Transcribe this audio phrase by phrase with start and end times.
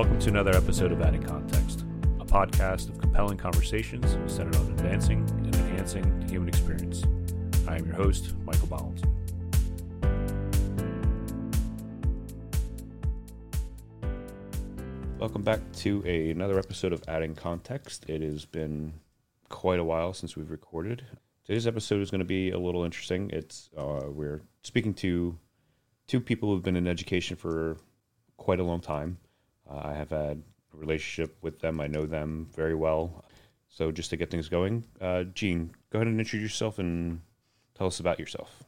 [0.00, 1.84] Welcome to another episode of Adding Context,
[2.20, 7.02] a podcast of compelling conversations centered on advancing and enhancing the human experience.
[7.68, 9.02] I am your host, Michael Bollins.
[15.18, 18.08] Welcome back to a, another episode of Adding Context.
[18.08, 18.94] It has been
[19.50, 21.04] quite a while since we've recorded.
[21.44, 23.28] Today's episode is going to be a little interesting.
[23.34, 25.38] It's uh, we're speaking to
[26.06, 27.76] two people who've been in education for
[28.38, 29.18] quite a long time.
[29.70, 30.42] Uh, I have had
[30.74, 31.80] a relationship with them.
[31.80, 33.24] I know them very well.
[33.68, 37.20] So just to get things going, uh, Jean, go ahead and introduce yourself and
[37.74, 38.64] tell us about yourself.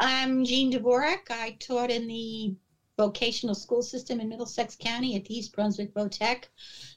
[0.00, 1.30] I'm Jean Dvorak.
[1.30, 2.56] I taught in the
[2.96, 6.44] vocational school system in Middlesex County at East Brunswick VOTEC.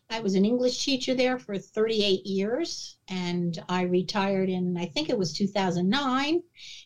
[0.10, 5.10] I was an English teacher there for 38 years and I retired in, I think
[5.10, 6.42] it was 2009.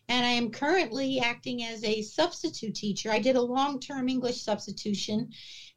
[0.07, 3.11] And I am currently acting as a substitute teacher.
[3.11, 5.29] I did a long term English substitution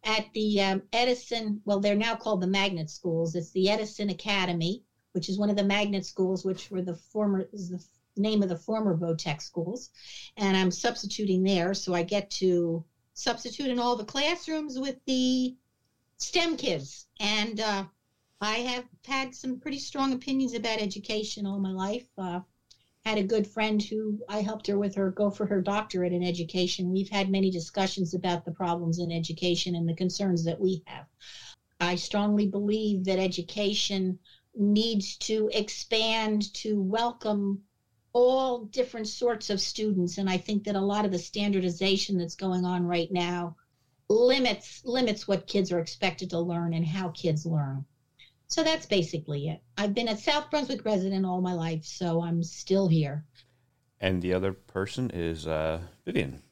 [0.05, 3.35] at the um, Edison, well, they're now called the Magnet Schools.
[3.35, 4.83] It's the Edison Academy,
[5.13, 7.83] which is one of the magnet schools, which were the former, is the
[8.17, 9.91] name of the former VOTEC schools.
[10.37, 11.73] And I'm substituting there.
[11.75, 15.55] So I get to substitute in all the classrooms with the
[16.19, 17.07] STEM kids.
[17.21, 17.85] And uh,
[18.41, 22.07] I have had some pretty strong opinions about education all my life.
[22.19, 22.41] Uh,
[23.05, 26.23] had a good friend who I helped her with her go for her doctorate in
[26.23, 26.91] education.
[26.91, 31.05] We've had many discussions about the problems in education and the concerns that we have.
[31.81, 34.17] I strongly believe that education
[34.55, 37.59] needs to expand to welcome
[38.15, 42.37] all different sorts of students and i think that a lot of the standardization that's
[42.37, 43.55] going on right now
[44.09, 47.85] limits limits what kids are expected to learn and how kids learn.
[48.49, 49.61] So that's basically it.
[49.77, 53.25] I've been a south brunswick resident all my life so i'm still here.
[54.01, 56.43] And the other person is uh, vivian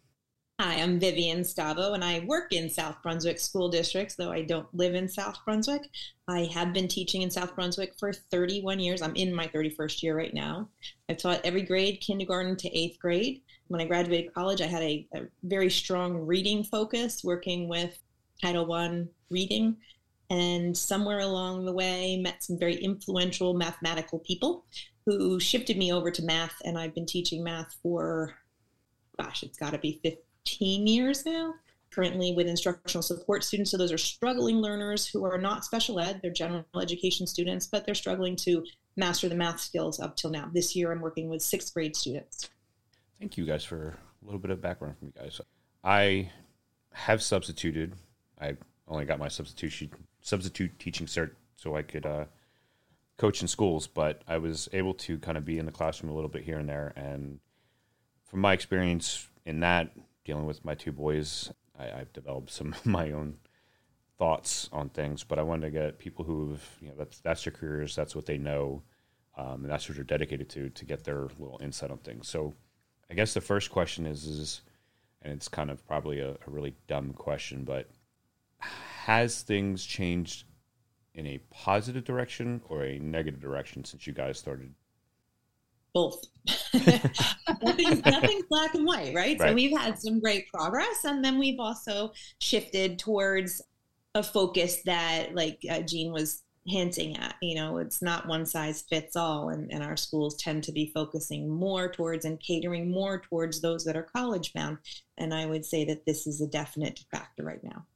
[0.64, 4.73] Hi, I'm Vivian Scavo, and I work in South Brunswick school districts, though I don't
[4.73, 5.90] live in South Brunswick.
[6.28, 9.02] I have been teaching in South Brunswick for 31 years.
[9.02, 10.68] I'm in my 31st year right now.
[11.08, 13.42] I've taught every grade, kindergarten to eighth grade.
[13.67, 17.98] When I graduated college, I had a, a very strong reading focus, working with
[18.40, 19.79] Title I reading.
[20.30, 24.64] And somewhere along the way, met some very influential mathematical people
[25.06, 26.55] who shifted me over to math.
[26.64, 28.36] And I've been teaching math for,
[29.20, 31.55] gosh, it's got to be 15 15 years now,
[31.91, 33.70] currently with instructional support students.
[33.70, 37.85] So those are struggling learners who are not special ed, they're general education students, but
[37.85, 38.64] they're struggling to
[38.97, 40.51] master the math skills up till now.
[40.53, 42.51] This year, I'm working with sixth grade students.
[43.19, 45.41] Thank you guys for a little bit of background from you guys.
[45.85, 46.30] I
[46.92, 47.95] have substituted.
[48.41, 48.57] I
[48.89, 52.24] only got my substitution substitute teaching cert so I could uh,
[53.17, 56.14] coach in schools, but I was able to kind of be in the classroom a
[56.14, 56.92] little bit here and there.
[56.97, 57.41] And
[58.24, 59.91] from my experience in that,
[60.24, 63.38] dealing with my two boys, I, have developed some of my own
[64.18, 65.24] thoughts on things.
[65.24, 68.27] But I wanted to get people who've you know that's that's their careers, that's what
[68.27, 68.82] they know,
[69.36, 72.28] um, and that's what they're dedicated to to get their little insight on things.
[72.28, 72.55] So
[73.11, 74.62] I guess the first question is is
[75.22, 77.88] and it's kind of probably a, a really dumb question, but
[78.58, 80.44] has things changed
[81.14, 84.72] in a positive direction or a negative direction since you guys started
[85.95, 86.25] both.
[86.75, 89.39] nothing's, nothing's black and white, right?
[89.39, 89.41] right?
[89.41, 93.63] So we've had some great progress, and then we've also shifted towards
[94.14, 98.83] a focus that, like uh, Jean was hinting at, you know, it's not one size
[98.83, 103.20] fits all, and, and our schools tend to be focusing more towards and catering more
[103.20, 104.79] towards those that are college bound.
[105.19, 107.86] And I would say that this is a definite factor right now.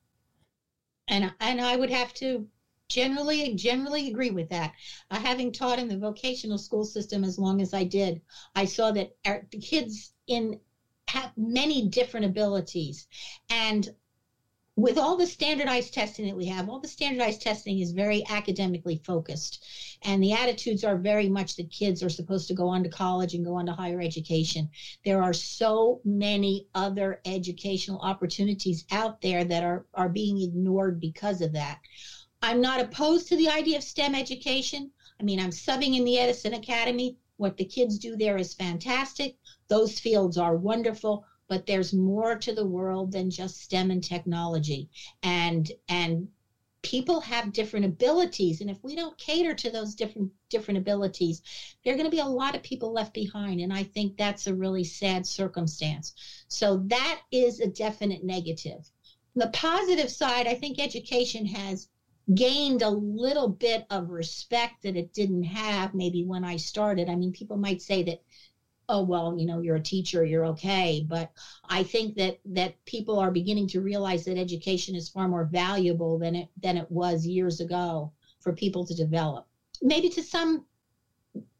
[1.08, 2.48] And and I would have to
[2.88, 4.72] generally generally agree with that.
[5.10, 8.20] Uh, having taught in the vocational school system as long as i did
[8.54, 10.56] i saw that our, kids in
[11.08, 13.06] have many different abilities.
[13.50, 13.88] And
[14.78, 19.00] with all the standardized testing that we have all the standardized testing is very academically
[19.06, 19.64] focused.
[20.02, 23.32] And the attitudes are very much that kids are supposed to go on to college
[23.32, 24.68] and go on to higher education.
[25.02, 31.40] There are so many other educational opportunities out there that are are being ignored because
[31.40, 31.78] of that
[32.46, 34.88] I'm not opposed to the idea of STEM education.
[35.18, 37.16] I mean, I'm subbing in the Edison Academy.
[37.38, 39.34] What the kids do there is fantastic.
[39.66, 44.88] Those fields are wonderful, but there's more to the world than just STEM and technology.
[45.24, 46.28] And and
[46.82, 51.42] people have different abilities and if we don't cater to those different different abilities
[51.82, 54.46] there are going to be a lot of people left behind and i think that's
[54.46, 56.12] a really sad circumstance
[56.46, 58.88] so that is a definite negative
[59.34, 61.88] the positive side i think education has
[62.34, 67.08] gained a little bit of respect that it didn't have maybe when I started.
[67.08, 68.18] I mean, people might say that
[68.88, 71.28] oh well you know you're a teacher you're okay but
[71.68, 76.16] i think that that people are beginning to realize that education is far more valuable
[76.16, 79.44] than it than it was years ago for people to develop
[79.82, 80.62] maybe to some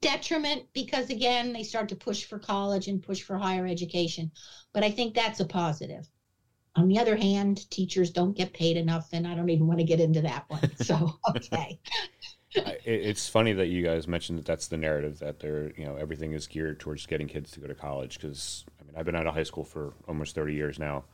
[0.01, 4.31] detriment because again they start to push for college and push for higher education
[4.73, 6.09] but i think that's a positive
[6.77, 9.85] on the other hand teachers don't get paid enough and i don't even want to
[9.85, 11.79] get into that one so okay
[12.85, 16.33] it's funny that you guys mentioned that that's the narrative that they're you know everything
[16.33, 19.27] is geared towards getting kids to go to college because I mean I've been out
[19.27, 21.05] of high school for almost thirty years now,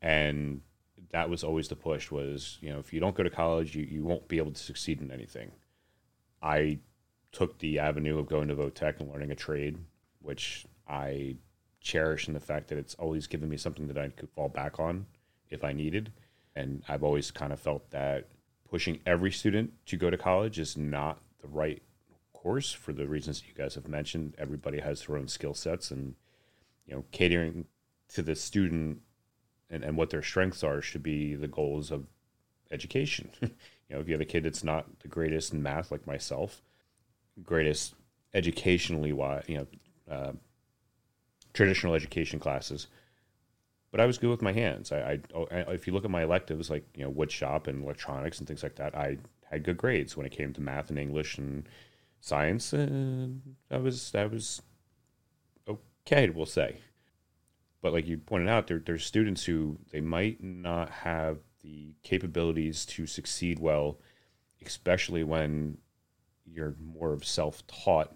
[0.00, 0.62] and
[1.10, 3.84] that was always the push was you know if you don't go to college you,
[3.84, 5.50] you won't be able to succeed in anything.
[6.42, 6.78] I
[7.32, 9.76] took the avenue of going to Votech and learning a trade,
[10.20, 11.36] which I
[11.86, 14.80] cherish in the fact that it's always given me something that I could fall back
[14.80, 15.06] on
[15.48, 16.12] if I needed,
[16.56, 18.26] and I've always kind of felt that
[18.68, 21.80] pushing every student to go to college is not the right
[22.32, 24.34] course for the reasons you guys have mentioned.
[24.36, 26.16] Everybody has their own skill sets, and
[26.86, 27.66] you know, catering
[28.08, 29.00] to the student
[29.70, 32.06] and, and what their strengths are should be the goals of
[32.72, 33.30] education.
[33.40, 33.48] you
[33.90, 36.62] know, if you have a kid that's not the greatest in math, like myself,
[37.44, 37.94] greatest
[38.34, 39.66] educationally wise, you know,
[40.10, 40.32] uh,
[41.56, 42.86] traditional education classes,
[43.90, 44.92] but I was good with my hands.
[44.92, 48.38] I, I, if you look at my electives, like you know wood shop and electronics
[48.38, 49.18] and things like that, I
[49.50, 51.66] had good grades when it came to math and English and
[52.20, 52.72] science.
[52.72, 54.60] And I was I was
[55.66, 56.76] okay, we'll say.
[57.80, 62.84] But like you pointed out, there there's students who they might not have the capabilities
[62.86, 63.98] to succeed well,
[64.64, 65.78] especially when
[66.44, 68.14] you're more of self-taught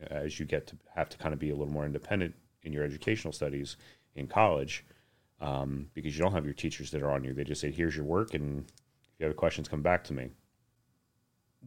[0.00, 2.84] as you get to have to kind of be a little more independent in your
[2.84, 3.76] educational studies
[4.14, 4.84] in college
[5.40, 7.32] um, because you don't have your teachers that are on you.
[7.32, 10.30] They just say, "Here's your work, and if you have questions, come back to me."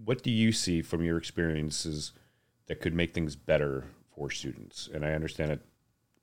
[0.06, 2.14] What do you see from your experiences
[2.68, 3.86] that could make things better
[4.16, 4.90] for students?
[4.94, 5.60] And I understand that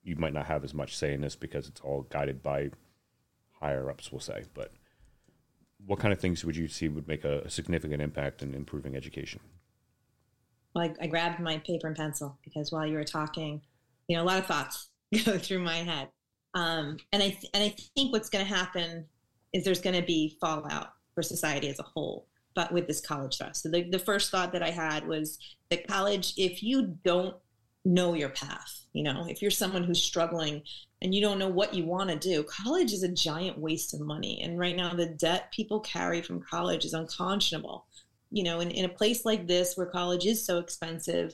[0.03, 2.71] you might not have as much say in this because it's all guided by
[3.61, 4.45] higher ups, we'll say.
[4.55, 4.73] But
[5.87, 8.97] what kind of things would you see would make a, a significant impact in improving
[8.97, 9.41] education?
[10.75, 13.63] Well, I, I grabbed my paper and pencil because while you were talking,
[14.09, 14.89] you know, a lot of thoughts
[15.25, 16.09] go through my head.
[16.55, 19.05] Um, and I th- and I think what's going to happen
[19.53, 23.39] is there's going to be fallout for society as a whole, but with this college
[23.39, 23.63] thrust.
[23.63, 25.39] So the, the first thought that I had was
[25.71, 27.37] that college, if you don't
[27.85, 30.63] know your path, you know, if you're someone who's struggling
[31.01, 34.01] and you don't know what you want to do, college is a giant waste of
[34.01, 34.41] money.
[34.43, 37.87] And right now, the debt people carry from college is unconscionable.
[38.31, 41.33] You know, in, in a place like this where college is so expensive,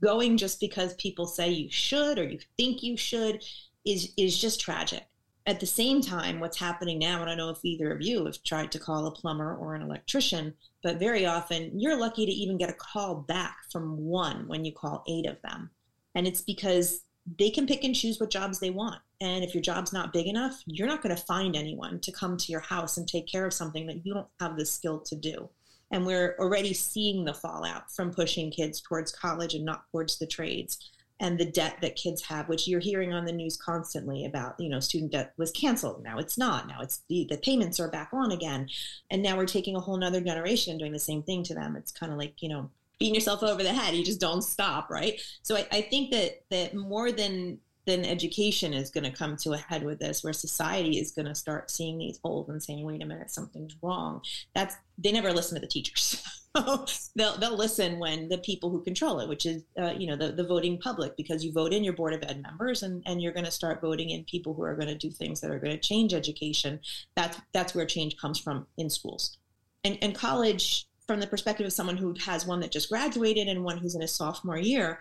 [0.00, 3.44] going just because people say you should or you think you should
[3.84, 5.04] is is just tragic.
[5.46, 8.42] At the same time, what's happening now, I don't know if either of you have
[8.44, 12.56] tried to call a plumber or an electrician, but very often you're lucky to even
[12.56, 15.70] get a call back from one when you call eight of them.
[16.14, 17.02] And it's because
[17.38, 19.00] they can pick and choose what jobs they want.
[19.20, 22.36] And if your job's not big enough, you're not going to find anyone to come
[22.38, 25.14] to your house and take care of something that you don't have the skill to
[25.14, 25.48] do.
[25.90, 30.26] And we're already seeing the fallout from pushing kids towards college and not towards the
[30.26, 30.78] trades
[31.20, 34.68] and the debt that kids have, which you're hearing on the news constantly about, you
[34.68, 36.02] know, student debt was canceled.
[36.02, 36.66] Now it's not.
[36.66, 38.68] Now it's the, the payments are back on again.
[39.10, 41.76] And now we're taking a whole nother generation and doing the same thing to them.
[41.76, 43.94] It's kind of like, you know, beating yourself over the head.
[43.94, 45.20] You just don't stop, right?
[45.42, 49.52] So I, I think that that more than than education is going to come to
[49.52, 52.84] a head with this, where society is going to start seeing these holes and saying,
[52.84, 54.22] "Wait a minute, something's wrong."
[54.54, 56.22] That's they never listen to the teachers.
[57.16, 60.32] they'll they'll listen when the people who control it, which is uh, you know the
[60.32, 63.32] the voting public, because you vote in your board of ed members, and and you're
[63.32, 65.72] going to start voting in people who are going to do things that are going
[65.72, 66.80] to change education.
[67.16, 69.36] That's that's where change comes from in schools,
[69.84, 70.86] and and college.
[71.06, 74.00] From the perspective of someone who has one that just graduated and one who's in
[74.00, 75.00] a sophomore year,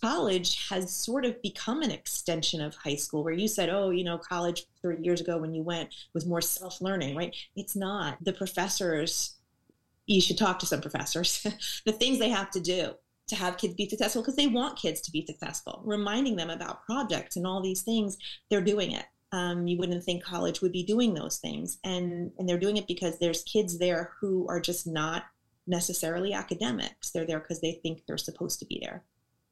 [0.00, 4.04] college has sort of become an extension of high school where you said oh you
[4.04, 7.34] know college 30 years ago when you went was more self-learning right?
[7.56, 8.18] It's not.
[8.22, 9.36] The professors
[10.06, 11.46] you should talk to some professors.
[11.84, 12.94] The things they have to do
[13.28, 15.82] to have kids be successful because they want kids to be successful.
[15.84, 19.06] Reminding them about projects and all these things they're doing it.
[19.32, 22.88] Um, you wouldn't think college would be doing those things and and they're doing it
[22.88, 25.24] because there's kids there who are just not
[25.66, 27.10] necessarily academics.
[27.10, 29.04] They're there because they think they're supposed to be there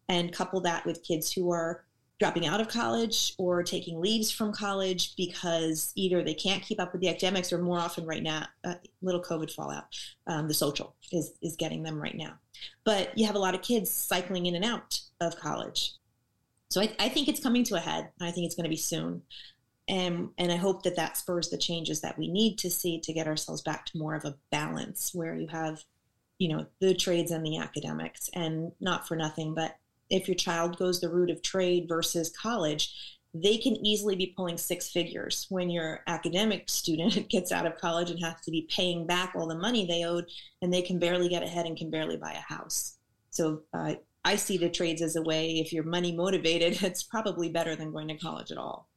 [0.08, 1.84] and couple that with kids who are
[2.18, 6.92] dropping out of college or taking leaves from college because either they can't keep up
[6.92, 9.84] with the academics or more often right now uh, little covid fallout
[10.26, 12.34] um, the social is, is getting them right now.
[12.84, 15.92] But you have a lot of kids cycling in and out of college.
[16.70, 18.10] So I, I think it's coming to a head.
[18.20, 19.22] I think it's going to be soon.
[19.90, 23.12] And, and i hope that that spurs the changes that we need to see to
[23.14, 25.82] get ourselves back to more of a balance where you have
[26.36, 29.78] you know the trades and the academics and not for nothing but
[30.10, 32.94] if your child goes the route of trade versus college,
[33.34, 38.10] they can easily be pulling six figures when your academic student gets out of college
[38.10, 40.26] and has to be paying back all the money they owed
[40.62, 42.96] and they can barely get ahead and can barely buy a house.
[43.30, 47.48] So uh, i see the trades as a way if you're money motivated it's probably
[47.48, 48.88] better than going to college at all.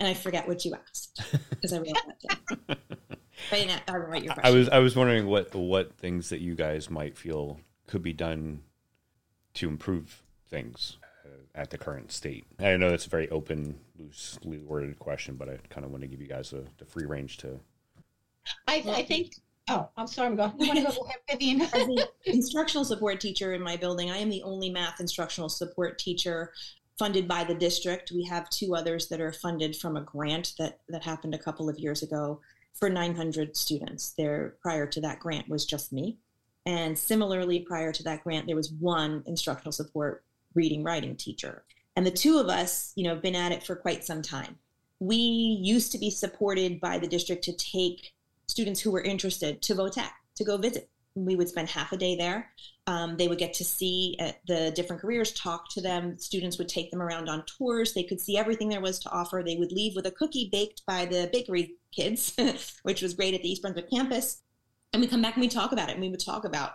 [0.00, 2.78] And i forget what you asked because i wrote that down
[4.22, 7.60] I, your I was I was wondering what what things that you guys might feel
[7.86, 8.62] could be done
[9.54, 12.44] to improve things uh, at the current state?
[12.58, 16.08] I know that's a very open, loosely worded question, but I kind of want to
[16.08, 17.60] give you guys a, the free range to.
[18.68, 19.34] I, I think.
[19.68, 20.28] Oh, I'm sorry.
[20.28, 20.52] I'm going.
[20.58, 21.60] You want to go ahead, Vivian?
[21.62, 25.98] As the instructional support teacher in my building, I am the only math instructional support
[25.98, 26.52] teacher
[26.98, 28.12] funded by the district.
[28.12, 31.68] We have two others that are funded from a grant that that happened a couple
[31.68, 32.40] of years ago
[32.74, 34.14] for 900 students.
[34.16, 36.18] There, prior to that grant, was just me.
[36.66, 40.24] And similarly, prior to that grant, there was one instructional support
[40.54, 41.64] reading writing teacher.
[41.96, 44.58] And the two of us, you know, have been at it for quite some time.
[45.00, 48.12] We used to be supported by the district to take
[48.46, 50.88] students who were interested to VOTEC to go visit.
[51.14, 52.50] We would spend half a day there.
[52.86, 56.18] Um, they would get to see uh, the different careers, talk to them.
[56.18, 57.92] Students would take them around on tours.
[57.92, 59.42] They could see everything there was to offer.
[59.44, 62.34] They would leave with a cookie baked by the bakery kids,
[62.82, 64.42] which was great at the East Brunswick campus.
[64.92, 65.92] And we come back and we talk about it.
[65.92, 66.72] And we would talk about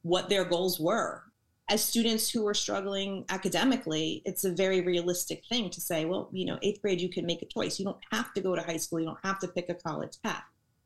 [0.00, 1.24] what their goals were
[1.68, 6.44] as students who are struggling academically, it's a very realistic thing to say, well, you
[6.44, 7.78] know, eighth grade, you can make a choice.
[7.78, 9.00] You don't have to go to high school.
[9.00, 10.44] You don't have to pick a college path.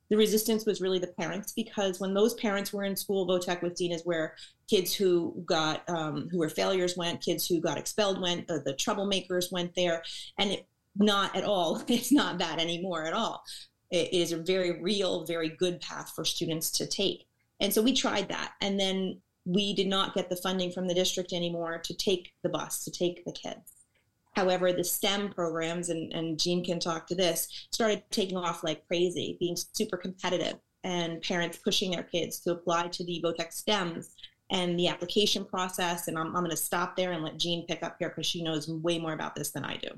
[0.08, 3.76] The resistance was really the parents because when those parents were in school, VOTEC was
[3.76, 4.36] seen as where
[4.70, 8.74] kids who got um, who were failures went, kids who got expelled went, the, the
[8.74, 10.02] troublemakers went there,
[10.38, 11.82] and it, not at all.
[11.88, 13.42] It's not that anymore at all.
[13.90, 17.26] It is a very real, very good path for students to take.
[17.58, 20.94] And so we tried that, and then we did not get the funding from the
[20.94, 23.72] district anymore to take the bus, to take the kids.
[24.34, 28.86] However, the STEM programs, and, and Jean can talk to this, started taking off like
[28.86, 34.10] crazy, being super competitive, and parents pushing their kids to apply to the VOTEC STEMs
[34.50, 36.08] and the application process.
[36.08, 38.42] And I'm, I'm going to stop there and let Jean pick up here because she
[38.42, 39.88] knows way more about this than I do.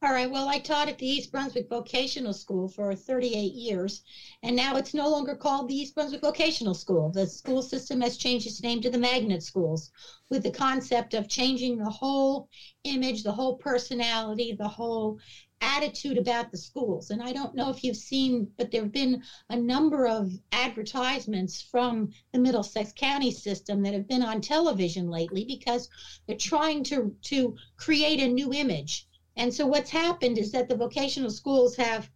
[0.00, 0.30] All right.
[0.30, 4.00] Well, I taught at the East Brunswick Vocational School for 38 years,
[4.44, 7.10] and now it's no longer called the East Brunswick Vocational School.
[7.10, 9.90] The school system has changed its name to the Magnet Schools
[10.30, 12.46] with the concept of changing the whole
[12.84, 15.18] image, the whole personality, the whole
[15.60, 17.10] attitude about the schools.
[17.10, 21.60] And I don't know if you've seen, but there have been a number of advertisements
[21.60, 25.88] from the Middlesex County system that have been on television lately because
[26.28, 29.07] they're trying to, to create a new image
[29.38, 32.10] and so what's happened is that the vocational schools have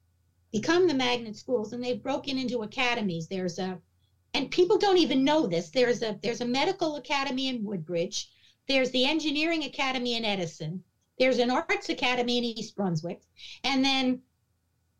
[0.52, 3.26] become the magnet schools and they've broken into academies.
[3.28, 3.78] There's a
[4.34, 5.70] and people don't even know this.
[5.70, 8.28] There's a there's a medical academy in Woodbridge.
[8.68, 10.82] There's the engineering academy in Edison.
[11.18, 13.20] There's an arts academy in East Brunswick.
[13.64, 14.20] And then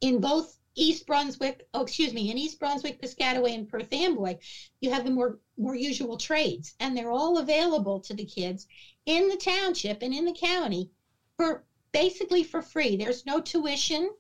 [0.00, 4.37] in both East Brunswick, oh excuse me, in East Brunswick, Piscataway, and Perth Amboy,
[4.81, 8.67] you have the more more usual trades, and they're all available to the kids
[9.07, 10.88] in the township and in the county
[11.37, 12.96] for basically for free.
[12.96, 14.11] There's no tuition.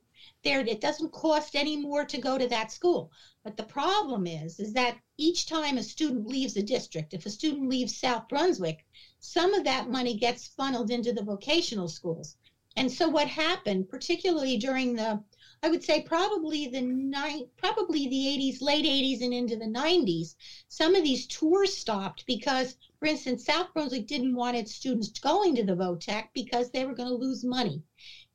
[0.44, 3.10] There, it doesn't cost any more to go to that school.
[3.44, 7.30] But the problem is, is that each time a student leaves a district, if a
[7.30, 8.84] student leaves South Brunswick,
[9.20, 12.36] some of that money gets funneled into the vocational schools.
[12.76, 15.22] And so what happened, particularly during the,
[15.64, 20.34] I would say probably the nine, probably the 80s, late 80s and into the 90s,
[20.68, 25.56] some of these tours stopped because for instance, South Brunswick didn't want its students going
[25.56, 27.82] to the VOTEC because they were going to lose money.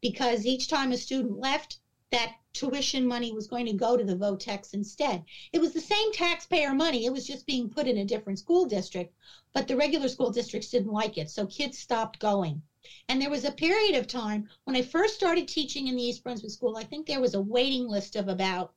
[0.02, 1.80] Because each time a student left,
[2.12, 5.24] that tuition money was going to go to the VOTEX instead.
[5.54, 8.66] It was the same taxpayer money, it was just being put in a different school
[8.66, 9.14] district,
[9.54, 12.62] but the regular school districts didn't like it, so kids stopped going.
[13.10, 16.24] And there was a period of time when I first started teaching in the East
[16.24, 18.74] Brunswick School, I think there was a waiting list of about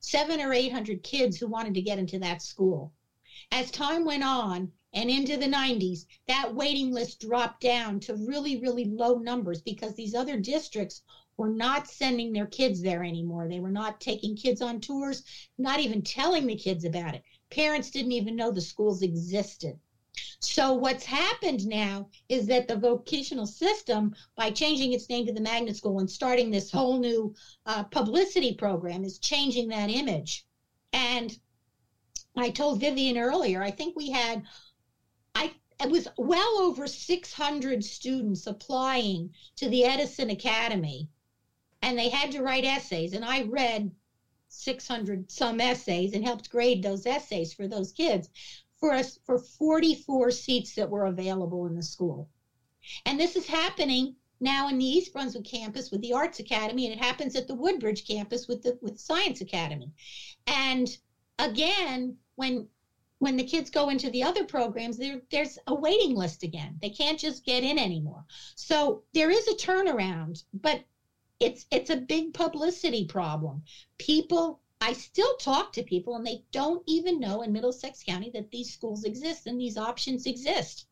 [0.00, 2.92] seven or 800 kids who wanted to get into that school.
[3.50, 8.56] As time went on, and into the 90s, that waiting list dropped down to really,
[8.56, 11.00] really low numbers because these other districts
[11.36, 13.48] were not sending their kids there anymore.
[13.48, 15.22] They were not taking kids on tours,
[15.58, 17.22] not even telling the kids about it.
[17.50, 19.76] Parents didn't even know the schools existed.
[20.40, 25.40] So, what's happened now is that the vocational system, by changing its name to the
[25.40, 27.34] Magnet School and starting this whole new
[27.66, 30.44] uh, publicity program, is changing that image.
[30.92, 31.36] And
[32.36, 34.44] I told Vivian earlier, I think we had
[35.34, 41.08] I it was well over 600 students applying to the Edison Academy,
[41.82, 43.12] and they had to write essays.
[43.12, 43.90] And I read
[44.48, 48.28] 600 some essays and helped grade those essays for those kids
[48.80, 52.28] for us for 44 seats that were available in the school.
[53.06, 56.94] And this is happening now in the East Brunswick campus with the Arts Academy, and
[56.94, 59.90] it happens at the Woodbridge campus with the with Science Academy.
[60.46, 60.88] And
[61.38, 62.68] again, when
[63.18, 66.76] when the kids go into the other programs, there, there's a waiting list again.
[66.82, 68.24] They can't just get in anymore.
[68.54, 70.84] So there is a turnaround, but
[71.40, 73.62] it's it's a big publicity problem.
[73.98, 78.50] People, I still talk to people, and they don't even know in Middlesex County that
[78.50, 80.84] these schools exist and these options exist.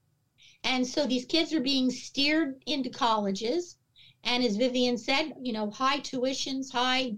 [0.64, 3.76] And so these kids are being steered into colleges.
[4.24, 7.16] And as Vivian said, you know, high tuitions, high,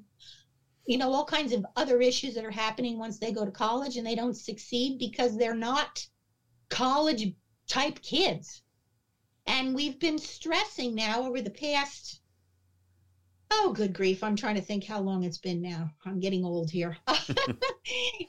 [0.84, 3.96] you know, all kinds of other issues that are happening once they go to college
[3.96, 6.04] and they don't succeed because they're not
[6.70, 7.32] college
[7.68, 8.62] type kids.
[9.46, 12.18] And we've been stressing now over the past,
[13.50, 14.22] oh, good grief.
[14.22, 15.90] I'm trying to think how long it's been now.
[16.04, 16.96] I'm getting old here.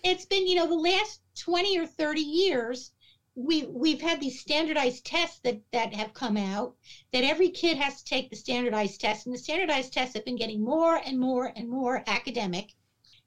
[0.03, 2.91] it's been, you know, the last 20 or 30 years
[3.35, 6.73] we we've had these standardized tests that that have come out
[7.11, 10.37] that every kid has to take the standardized test and the standardized tests have been
[10.37, 12.71] getting more and more and more academic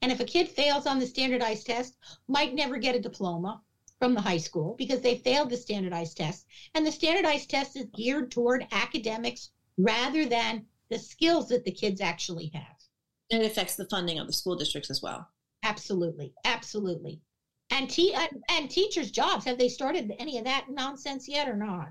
[0.00, 1.94] and if a kid fails on the standardized test
[2.26, 3.60] might never get a diploma
[3.98, 7.84] from the high school because they failed the standardized test and the standardized test is
[7.94, 12.62] geared toward academics rather than the skills that the kids actually have
[13.30, 15.28] it affects the funding of the school districts as well
[15.64, 17.20] absolutely absolutely
[17.70, 18.14] and te-
[18.50, 19.44] and teachers' jobs.
[19.44, 21.90] Have they started any of that nonsense yet or not?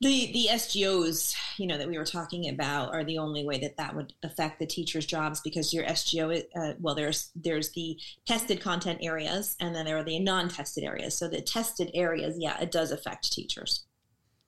[0.00, 3.76] The the SGOs, you know, that we were talking about, are the only way that
[3.76, 8.60] that would affect the teachers' jobs because your SGO, uh, well, there's there's the tested
[8.60, 11.16] content areas, and then there are the non-tested areas.
[11.16, 13.84] So the tested areas, yeah, it does affect teachers.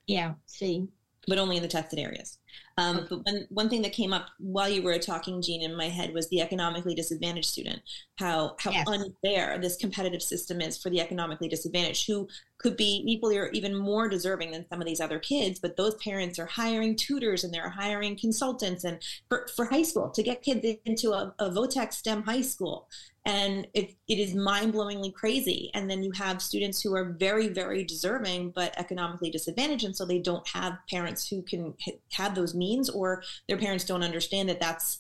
[0.07, 0.35] Yeah.
[0.47, 0.89] See,
[1.27, 2.39] but only in the tested areas.
[2.79, 5.89] Um, but one, one thing that came up while you were talking, Jean, in my
[5.89, 7.83] head was the economically disadvantaged student.
[8.17, 8.87] How how yes.
[8.89, 12.29] unfair this competitive system is for the economically disadvantaged, who
[12.59, 15.59] could be equally or even more deserving than some of these other kids.
[15.59, 20.11] But those parents are hiring tutors and they're hiring consultants and for, for high school
[20.11, 22.89] to get kids into a, a Votech STEM high school
[23.25, 27.85] and it, it is mind-blowingly crazy and then you have students who are very very
[27.85, 31.73] deserving but economically disadvantaged and so they don't have parents who can
[32.11, 34.99] have those means or their parents don't understand that that's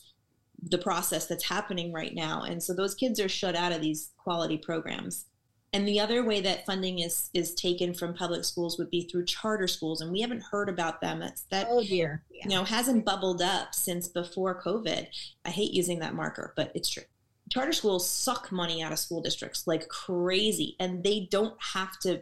[0.62, 2.42] the process that's happening right now.
[2.42, 5.26] And so those kids are shut out of these quality programs.
[5.74, 9.24] And the other way that funding is is taken from public schools would be through
[9.24, 11.20] charter schools and we haven't heard about them.
[11.20, 12.22] That's that oh dear.
[12.30, 12.44] yeah.
[12.44, 15.06] you know hasn't bubbled up since before covid.
[15.46, 17.04] I hate using that marker but it's true.
[17.50, 22.20] Charter schools suck money out of school districts like crazy and they don't have to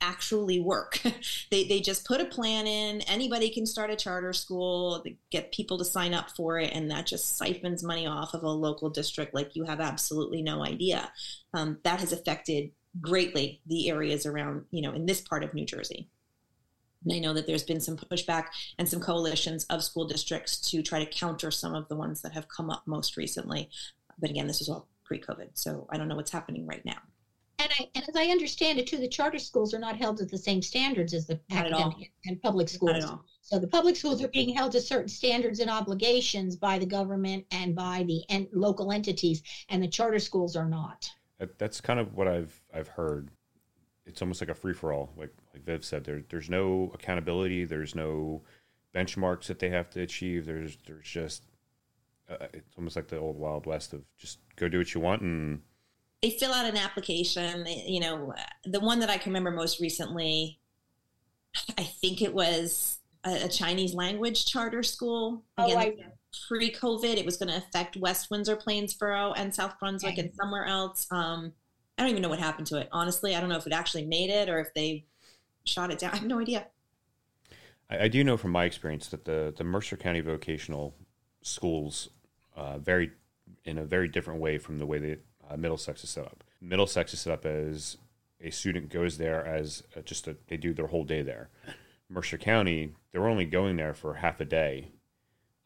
[0.00, 1.00] actually work
[1.50, 5.78] they, they just put a plan in anybody can start a charter school get people
[5.78, 9.34] to sign up for it and that just siphons money off of a local district
[9.34, 11.10] like you have absolutely no idea
[11.54, 15.64] um, that has affected greatly the areas around you know in this part of new
[15.64, 16.08] jersey
[17.04, 18.46] and I know that there's been some pushback
[18.78, 22.32] and some coalitions of school districts to try to counter some of the ones that
[22.32, 23.70] have come up most recently.
[24.18, 26.98] But again, this was all pre-COVID, so I don't know what's happening right now.
[27.60, 30.24] And, I, and as I understand it, too, the charter schools are not held to
[30.24, 33.04] the same standards as the not academic and public schools.
[33.42, 37.44] So the public schools are being held to certain standards and obligations by the government
[37.50, 41.10] and by the en- local entities, and the charter schools are not.
[41.58, 43.30] That's kind of what I've I've heard.
[44.06, 46.04] It's almost like a free for all, like like Viv said.
[46.04, 47.64] There, there's no accountability.
[47.66, 48.42] There's no
[48.94, 50.46] benchmarks that they have to achieve.
[50.46, 51.42] There's there's just
[52.30, 55.20] uh, it's almost like the old Wild West of just go do what you want
[55.20, 55.60] and.
[56.22, 57.66] They fill out an application.
[57.66, 60.60] You know, the one that I can remember most recently,
[61.78, 65.44] I think it was a, a Chinese language charter school.
[65.56, 65.96] Again, oh, I
[66.48, 71.06] pre-COVID, it was going to affect West Windsor, Plainsboro, and South Brunswick, and somewhere else.
[71.10, 71.52] Um,
[71.98, 72.88] I don't even know what happened to it.
[72.92, 75.06] Honestly, I don't know if it actually made it or if they
[75.64, 76.12] shot it down.
[76.12, 76.66] I have no idea.
[77.90, 80.94] I, I do know from my experience that the the Mercer County vocational
[81.42, 82.08] schools
[82.56, 83.10] uh, very
[83.64, 86.44] in a very different way from the way that uh, Middlesex is set up.
[86.60, 87.96] Middlesex is set up as
[88.40, 91.50] a student goes there as a, just a, they do their whole day there.
[92.08, 94.88] Mercer County, they're only going there for half a day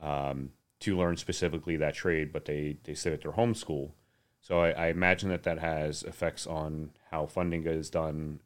[0.00, 3.94] um, to learn specifically that trade, but they they sit at their home school.
[4.40, 8.40] So I, I imagine that that has effects on how funding is done,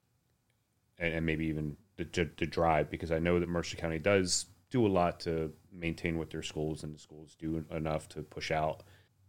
[0.98, 4.86] and, and maybe even the, the drive, because I know that Mercer County does do
[4.86, 8.84] a lot to maintain what their schools and the schools do enough to push out,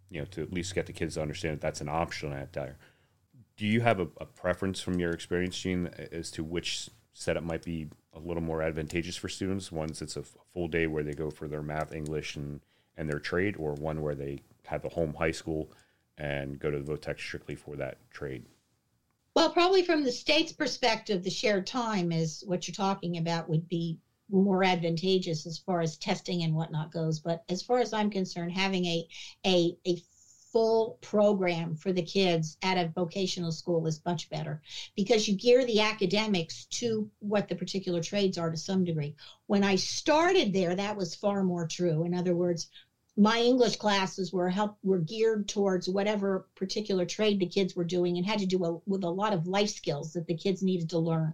[0.09, 2.53] you know, to at least get the kids to understand that that's an option out
[2.53, 2.77] there.
[3.57, 7.63] Do you have a, a preference from your experience, Jean, as to which setup might
[7.63, 9.71] be a little more advantageous for students?
[9.71, 12.61] Ones it's a full day where they go for their math, English, and
[12.97, 15.71] and their trade, or one where they have a home high school
[16.17, 18.43] and go to the Votech strictly for that trade?
[19.35, 23.69] Well, probably from the state's perspective, the shared time is what you're talking about would
[23.69, 23.97] be
[24.29, 27.19] more advantageous as far as testing and whatnot goes.
[27.19, 29.07] But as far as I'm concerned, having a
[29.45, 30.01] a a
[30.51, 34.61] full program for the kids at a vocational school is much better
[34.95, 39.15] because you gear the academics to what the particular trades are to some degree.
[39.45, 42.03] When I started there, that was far more true.
[42.03, 42.67] In other words,
[43.15, 48.17] my English classes were help were geared towards whatever particular trade the kids were doing
[48.17, 50.89] and had to do a, with a lot of life skills that the kids needed
[50.89, 51.33] to learn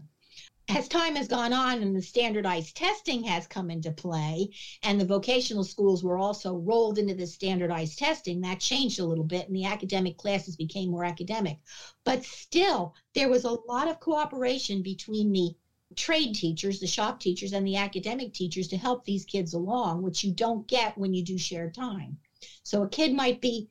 [0.67, 4.49] as time has gone on and the standardized testing has come into play
[4.83, 9.23] and the vocational schools were also rolled into the standardized testing that changed a little
[9.23, 11.57] bit and the academic classes became more academic.
[12.03, 15.51] But still there was a lot of cooperation between the
[15.95, 20.23] trade teachers the shop teachers and the academic teachers to help these kids along which
[20.23, 22.17] you don't get when you do shared time.
[22.63, 23.67] So a kid might be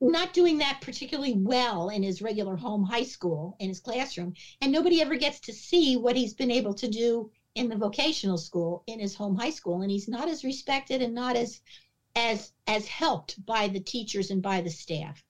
[0.00, 4.72] not doing that particularly well in his regular home high school in his classroom and
[4.72, 8.82] nobody ever gets to see what he's been able to do in the vocational school
[8.86, 11.60] in his home high school and he's not as respected and not as
[12.16, 15.22] as as helped by the teachers and by the staff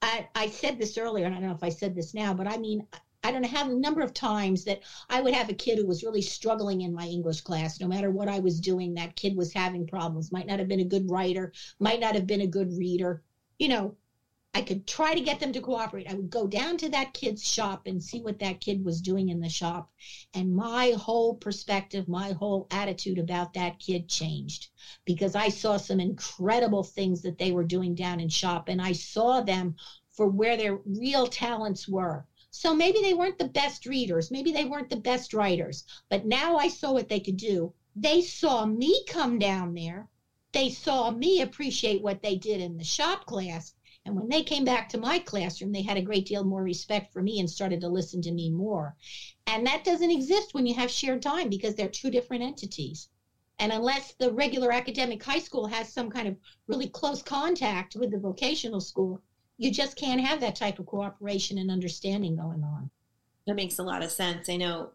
[0.00, 2.46] i i said this earlier and i don't know if i said this now but
[2.46, 2.82] i mean
[3.24, 6.04] I don't how a number of times that I would have a kid who was
[6.04, 7.80] really struggling in my English class.
[7.80, 10.30] No matter what I was doing, that kid was having problems.
[10.30, 13.20] Might not have been a good writer, might not have been a good reader
[13.58, 13.94] you know,
[14.54, 16.10] I could try to get them to cooperate.
[16.10, 19.28] I would go down to that kid's shop and see what that kid was doing
[19.28, 19.86] in the shop.
[20.34, 24.68] And my whole perspective, my whole attitude about that kid changed
[25.04, 28.92] because I saw some incredible things that they were doing down in shop and I
[28.92, 29.74] saw them
[30.12, 32.24] for where their real talents were.
[32.50, 36.56] So maybe they weren't the best readers, maybe they weren't the best writers, but now
[36.56, 37.70] I saw what they could do.
[37.94, 40.08] They saw me come down there
[40.52, 43.74] they saw me appreciate what they did in the shop class.
[44.04, 47.12] And when they came back to my classroom, they had a great deal more respect
[47.12, 48.96] for me and started to listen to me more.
[49.46, 53.08] And that doesn't exist when you have shared time because they're two different entities.
[53.58, 56.36] And unless the regular academic high school has some kind of
[56.68, 59.20] really close contact with the vocational school,
[59.58, 62.90] you just can't have that type of cooperation and understanding going on.
[63.46, 64.48] That makes a lot of sense.
[64.48, 64.90] I know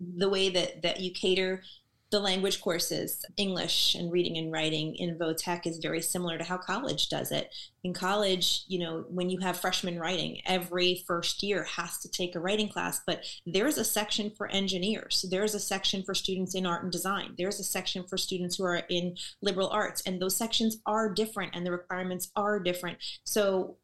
[0.00, 1.62] the way that, that you cater
[2.10, 6.58] the language courses, English and reading and writing in Votech is very similar to how
[6.58, 7.54] college does it.
[7.84, 12.34] In college, you know, when you have freshman writing, every first year has to take
[12.34, 15.24] a writing class, but there's a section for engineers.
[15.30, 17.34] There's a section for students in art and design.
[17.38, 21.54] There's a section for students who are in liberal arts, and those sections are different
[21.54, 22.98] and the requirements are different.
[23.22, 23.76] So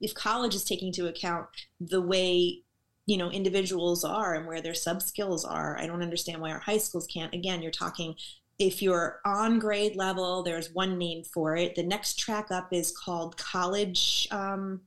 [0.00, 1.48] if college is taking into account
[1.80, 2.62] the way
[3.08, 6.58] you know individuals are and where their sub skills are i don't understand why our
[6.58, 7.34] high schools can't.
[7.34, 8.14] Again you're talking
[8.58, 11.74] if you're on grade level there's one name for it.
[11.74, 14.82] The next track up is called college um,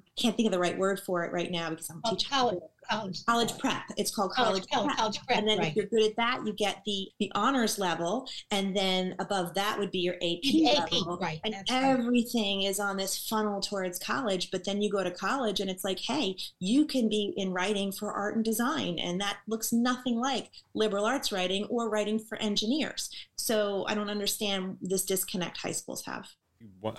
[0.00, 2.30] i can't think of the right word for it right now because i'm oh, teaching
[2.30, 3.82] college college college prep.
[3.96, 4.96] It's called college, college, prep.
[4.98, 5.38] college prep.
[5.38, 5.68] And then right.
[5.68, 9.78] if you're good at that, you get the the honors level, and then above that
[9.78, 11.18] would be your AP, AP level.
[11.20, 11.40] Right.
[11.44, 12.68] And everything right.
[12.68, 14.50] is on this funnel towards college.
[14.50, 17.92] But then you go to college, and it's like, hey, you can be in writing
[17.92, 22.36] for art and design, and that looks nothing like liberal arts writing or writing for
[22.38, 23.10] engineers.
[23.36, 26.28] So I don't understand this disconnect high schools have.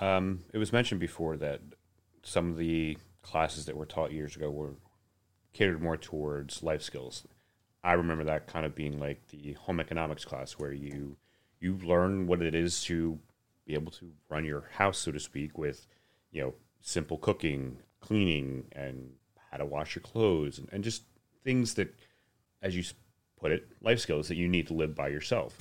[0.00, 1.60] Um, it was mentioned before that
[2.22, 4.74] some of the classes that were taught years ago were
[5.52, 7.26] catered more towards life skills.
[7.82, 11.16] I remember that kind of being like the home economics class where you
[11.60, 13.18] you learn what it is to
[13.66, 15.86] be able to run your house, so to speak, with
[16.30, 19.12] you know simple cooking, cleaning, and
[19.50, 21.02] how to wash your clothes, and, and just
[21.44, 21.94] things that,
[22.62, 22.84] as you
[23.38, 25.58] put it, life skills that you need to live by yourself.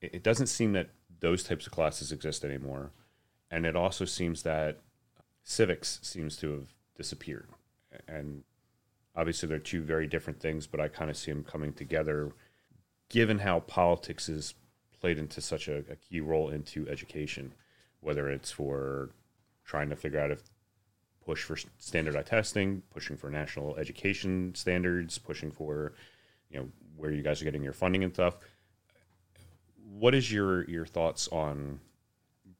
[0.00, 2.92] It, it doesn't seem that those types of classes exist anymore,
[3.50, 4.80] and it also seems that
[5.42, 7.48] civics seems to have disappeared,
[8.06, 8.42] and
[9.16, 12.32] Obviously, they're two very different things, but I kind of see them coming together,
[13.08, 14.54] given how politics is
[15.00, 17.54] played into such a, a key role into education,
[18.00, 19.10] whether it's for
[19.64, 20.42] trying to figure out if
[21.24, 25.92] push for standardized testing, pushing for national education standards, pushing for
[26.50, 28.38] you know where you guys are getting your funding and stuff.
[29.98, 31.80] What is your your thoughts on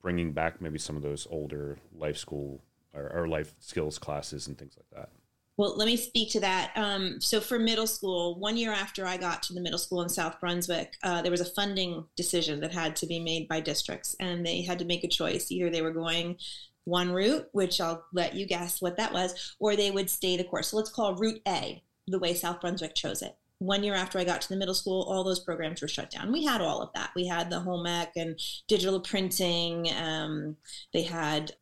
[0.03, 2.61] bringing back maybe some of those older life school
[2.93, 5.11] or, or life skills classes and things like that?
[5.59, 6.73] Well, let me speak to that.
[6.77, 10.09] Um, so, for middle school, one year after I got to the middle school in
[10.11, 14.15] South Brunswick, uh, there was a funding decision that had to be made by districts,
[14.21, 15.51] and they had to make a choice.
[15.51, 16.37] Either they were going
[16.85, 20.45] one route, which I'll let you guess what that was, or they would stay the
[20.45, 20.69] course.
[20.69, 23.35] So, let's call Route A the way South Brunswick chose it.
[23.59, 26.33] One year after I got to the middle school, all those programs were shut down.
[26.33, 27.13] We had all of that.
[27.17, 28.39] We had the home ec and
[28.69, 29.91] digital printing.
[29.95, 30.57] Um,
[30.93, 31.53] they had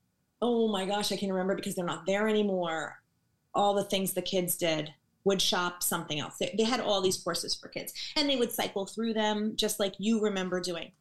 [0.43, 2.99] oh my gosh, I can remember because they're not there anymore
[3.55, 4.93] all the things the kids did
[5.25, 6.37] wood shop, something else.
[6.39, 9.81] They, they had all these courses for kids and they would cycle through them just
[9.81, 10.93] like you remember doing.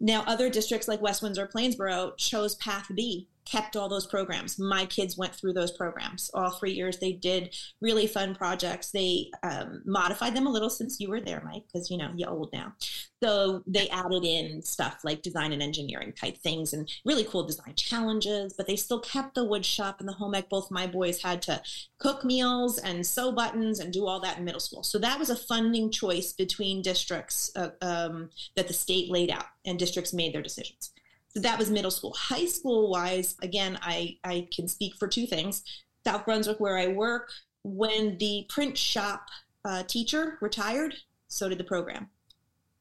[0.00, 4.58] Now, other districts like West Windsor, Plainsboro chose Path B kept all those programs.
[4.58, 6.98] My kids went through those programs all three years.
[6.98, 8.90] They did really fun projects.
[8.90, 12.30] They um, modified them a little since you were there, Mike, because you know you're
[12.30, 12.74] old now.
[13.22, 17.74] So they added in stuff like design and engineering type things and really cool design
[17.74, 18.54] challenges.
[18.56, 20.48] But they still kept the wood shop and the home ec.
[20.48, 21.60] Both my boys had to
[21.98, 24.82] cook meals and sew buttons and do all that in middle school.
[24.82, 29.46] So that was a funding choice between districts uh, um, that the state laid out,
[29.64, 30.90] and districts made their decisions.
[31.38, 32.16] So that was middle school.
[32.18, 35.62] High school wise, again, I, I can speak for two things.
[36.04, 37.30] South Brunswick, where I work,
[37.62, 39.28] when the print shop
[39.64, 40.96] uh, teacher retired,
[41.28, 42.08] so did the program.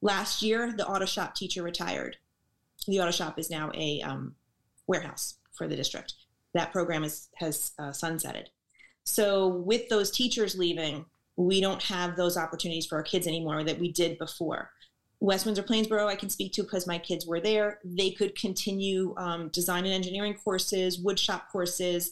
[0.02, 2.18] Last year, the auto shop teacher retired.
[2.88, 4.34] The auto shop is now a um,
[4.88, 6.16] warehouse for the district.
[6.56, 8.48] That program is, has uh, sunsetted.
[9.04, 13.78] So, with those teachers leaving, we don't have those opportunities for our kids anymore that
[13.80, 14.72] we did before.
[15.20, 17.80] West Windsor Plainsboro, I can speak to because my kids were there.
[17.84, 22.12] They could continue um, design and engineering courses, woodshop courses,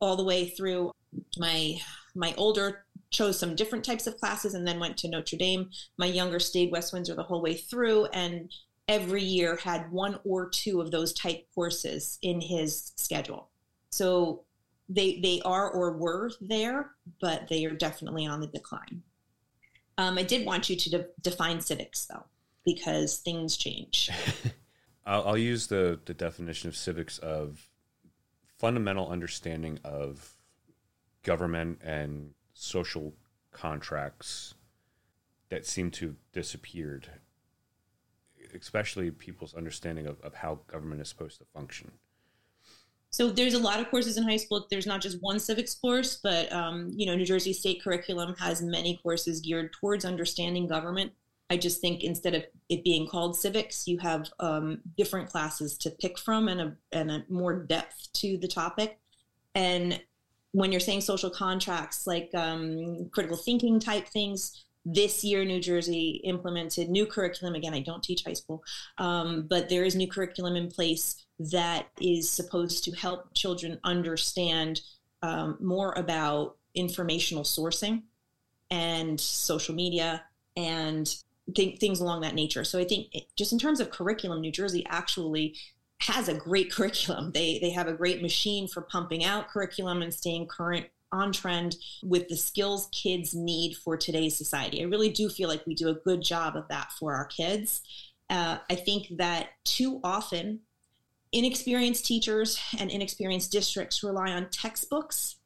[0.00, 0.92] all the way through.
[1.36, 1.80] My
[2.14, 5.70] my older chose some different types of classes and then went to Notre Dame.
[5.98, 8.52] My younger stayed West Windsor the whole way through, and
[8.86, 13.48] every year had one or two of those type courses in his schedule.
[13.90, 14.44] So
[14.88, 19.02] they they are or were there, but they are definitely on the decline.
[19.98, 22.24] Um, I did want you to de- define civics, though
[22.64, 24.10] because things change.
[25.06, 27.68] I'll, I'll, use the, the definition of civics of
[28.58, 30.34] fundamental understanding of
[31.22, 33.12] government and social
[33.52, 34.54] contracts
[35.50, 37.08] that seem to have disappeared,
[38.58, 41.92] especially people's understanding of, of how government is supposed to function.
[43.10, 44.66] So there's a lot of courses in high school.
[44.68, 48.60] There's not just one civics course, but um, you know, New Jersey state curriculum has
[48.60, 51.12] many courses geared towards understanding government
[51.54, 55.90] I just think instead of it being called civics, you have um, different classes to
[55.90, 58.98] pick from and a, and a more depth to the topic.
[59.54, 60.02] And
[60.50, 66.20] when you're saying social contracts, like um, critical thinking type things, this year New Jersey
[66.24, 67.54] implemented new curriculum.
[67.54, 68.64] Again, I don't teach high school,
[68.98, 74.80] um, but there is new curriculum in place that is supposed to help children understand
[75.22, 78.02] um, more about informational sourcing
[78.72, 80.24] and social media
[80.56, 81.16] and
[81.54, 82.64] th- things along that nature.
[82.64, 85.56] So I think it, just in terms of curriculum, New Jersey actually
[86.00, 87.32] has a great curriculum.
[87.32, 91.76] They they have a great machine for pumping out curriculum and staying current on trend
[92.02, 94.82] with the skills kids need for today's society.
[94.82, 97.82] I really do feel like we do a good job of that for our kids.
[98.28, 100.60] Uh, I think that too often
[101.32, 105.36] inexperienced teachers and inexperienced districts rely on textbooks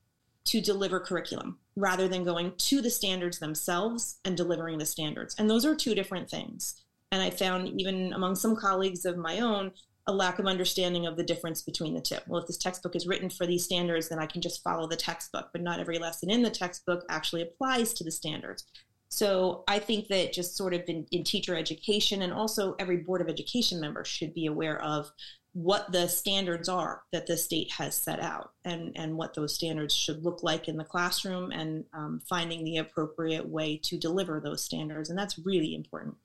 [0.48, 5.34] to deliver curriculum rather than going to the standards themselves and delivering the standards.
[5.38, 6.82] And those are two different things.
[7.12, 9.72] And I found even among some colleagues of my own,
[10.06, 12.16] a lack of understanding of the difference between the two.
[12.26, 14.96] Well, if this textbook is written for these standards, then I can just follow the
[14.96, 18.64] textbook, but not every lesson in the textbook actually applies to the standards.
[19.10, 23.20] So I think that just sort of in, in teacher education and also every Board
[23.20, 25.10] of Education member should be aware of
[25.52, 29.94] what the standards are that the state has set out and, and what those standards
[29.94, 34.62] should look like in the classroom and um, finding the appropriate way to deliver those
[34.62, 35.10] standards.
[35.10, 36.16] And that's really important.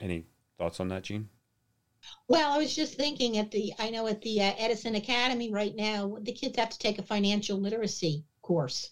[0.00, 0.26] Any
[0.58, 1.28] thoughts on that, Jean?
[2.28, 5.74] Well, I was just thinking at the, I know at the uh, Edison Academy right
[5.74, 8.90] now, the kids have to take a financial literacy course.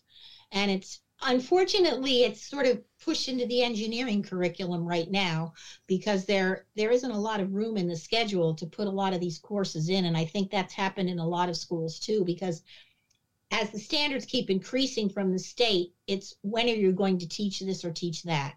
[0.53, 5.53] And it's unfortunately it's sort of pushed into the engineering curriculum right now
[5.87, 9.13] because there there isn't a lot of room in the schedule to put a lot
[9.13, 10.05] of these courses in.
[10.05, 12.63] And i think that's happened in a lot of schools too because
[13.51, 17.61] as the standards keep increasing from the state it's when are you going to teach
[17.61, 18.55] this or teach that?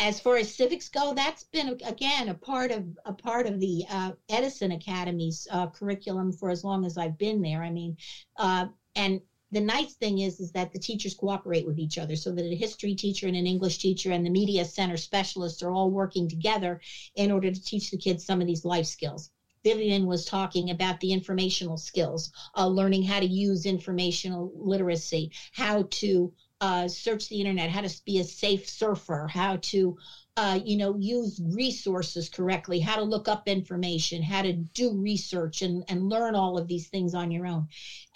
[0.00, 3.84] As far as civics go that's been again a part of a part of the
[3.88, 7.62] uh, edison academy's uh, curriculum for as long as i've been there.
[7.62, 7.94] I mean
[8.36, 12.32] uh, and the nice thing is is that the teachers cooperate with each other so
[12.32, 15.90] that a history teacher and an english teacher and the media center specialists are all
[15.90, 16.80] working together
[17.14, 19.30] in order to teach the kids some of these life skills.
[19.64, 25.86] Vivian was talking about the informational skills uh, learning how to use informational literacy how
[25.90, 26.30] to
[26.60, 29.96] uh, search the internet how to be a safe surfer how to
[30.36, 35.62] uh, you know, use resources correctly, how to look up information, how to do research
[35.62, 37.66] and, and learn all of these things on your own.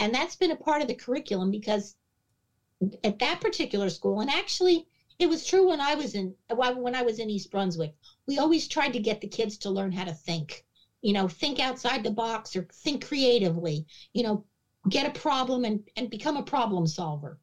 [0.01, 1.95] And that's been a part of the curriculum because
[3.05, 4.85] at that particular school, and actually
[5.19, 7.93] it was true when I was in when I was in East Brunswick,
[8.27, 10.65] we always tried to get the kids to learn how to think,
[11.03, 14.45] you know, think outside the box or think creatively, you know,
[14.89, 17.37] get a problem and, and become a problem solver.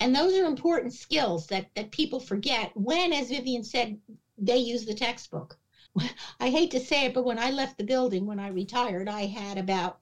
[0.00, 3.98] And those are important skills that, that people forget when, as Vivian said,
[4.38, 5.56] they use the textbook.
[6.40, 9.26] I hate to say it, but when I left the building, when I retired, I
[9.26, 9.98] had about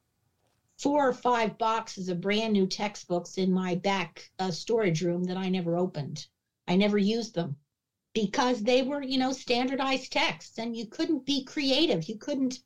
[0.79, 5.37] four or five boxes of brand new textbooks in my back uh, storage room that
[5.37, 6.27] I never opened.
[6.69, 7.57] I never used them
[8.15, 12.09] because they were, you know, standardized texts and you couldn't be creative.
[12.09, 12.61] You couldn't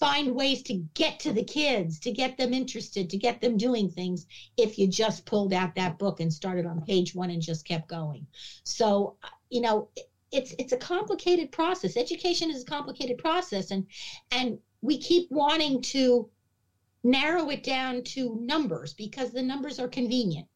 [0.00, 3.88] find ways to get to the kids, to get them interested, to get them doing
[3.90, 7.66] things if you just pulled out that book and started on page one and just
[7.66, 8.26] kept going.
[8.64, 9.14] So,
[9.50, 9.88] you know,
[10.32, 11.96] it's it's a complicated process.
[11.98, 13.84] Education is a complicated process and
[14.30, 16.26] and we keep wanting to
[17.04, 20.46] narrow it down to numbers because the numbers are convenient.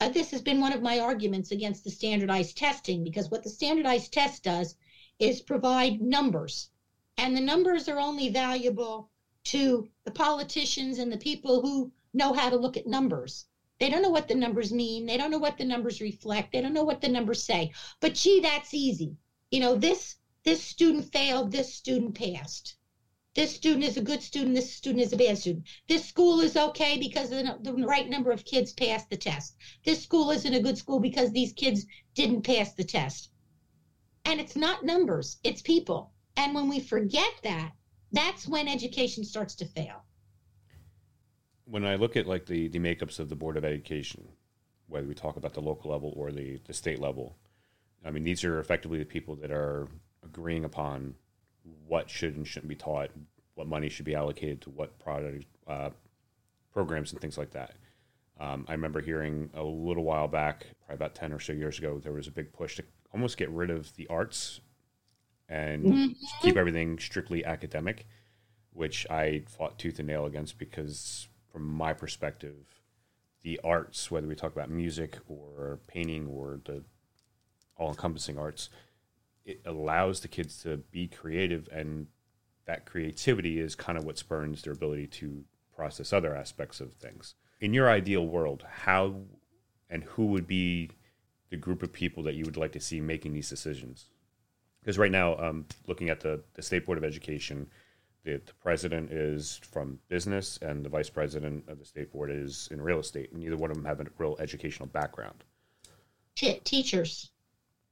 [0.00, 3.50] Uh, this has been one of my arguments against the standardized testing because what the
[3.50, 4.74] standardized test does
[5.20, 6.70] is provide numbers
[7.20, 9.10] and the numbers are only valuable
[9.44, 13.44] to the politicians and the people who know how to look at numbers.
[13.78, 15.04] They don't know what the numbers mean.
[15.04, 16.50] They don't know what the numbers reflect.
[16.50, 17.72] They don't know what the numbers say.
[18.00, 19.18] But gee, that's easy.
[19.50, 22.76] You know, this this student failed, this student passed.
[23.34, 25.66] This student is a good student, this student is a bad student.
[25.88, 29.56] This school is okay because the, the right number of kids passed the test.
[29.84, 33.28] This school isn't a good school because these kids didn't pass the test.
[34.24, 36.14] And it's not numbers, it's people.
[36.40, 37.72] And when we forget that,
[38.12, 40.04] that's when education starts to fail.
[41.66, 44.26] When I look at like the, the makeups of the Board of Education,
[44.88, 47.36] whether we talk about the local level or the, the state level,
[48.06, 49.86] I mean, these are effectively the people that are
[50.24, 51.14] agreeing upon
[51.86, 53.10] what should and shouldn't be taught,
[53.54, 55.90] what money should be allocated to what product, uh,
[56.72, 57.74] programs and things like that.
[58.40, 62.00] Um, I remember hearing a little while back, probably about 10 or so years ago,
[62.02, 64.60] there was a big push to almost get rid of the arts
[65.50, 66.12] and mm-hmm.
[66.40, 68.06] keep everything strictly academic,
[68.72, 72.54] which I fought tooth and nail against because, from my perspective,
[73.42, 76.84] the arts, whether we talk about music or painting or the
[77.76, 78.70] all encompassing arts,
[79.44, 82.06] it allows the kids to be creative, and
[82.66, 87.34] that creativity is kind of what spurns their ability to process other aspects of things.
[87.60, 89.22] In your ideal world, how
[89.88, 90.90] and who would be
[91.48, 94.10] the group of people that you would like to see making these decisions?
[94.80, 97.66] Because right now, um, looking at the, the State Board of Education,
[98.24, 102.68] the, the, president is from business and the vice president of the state board is
[102.70, 103.34] in real estate.
[103.34, 105.42] Neither one of them have a real educational background.
[106.34, 107.30] Teachers,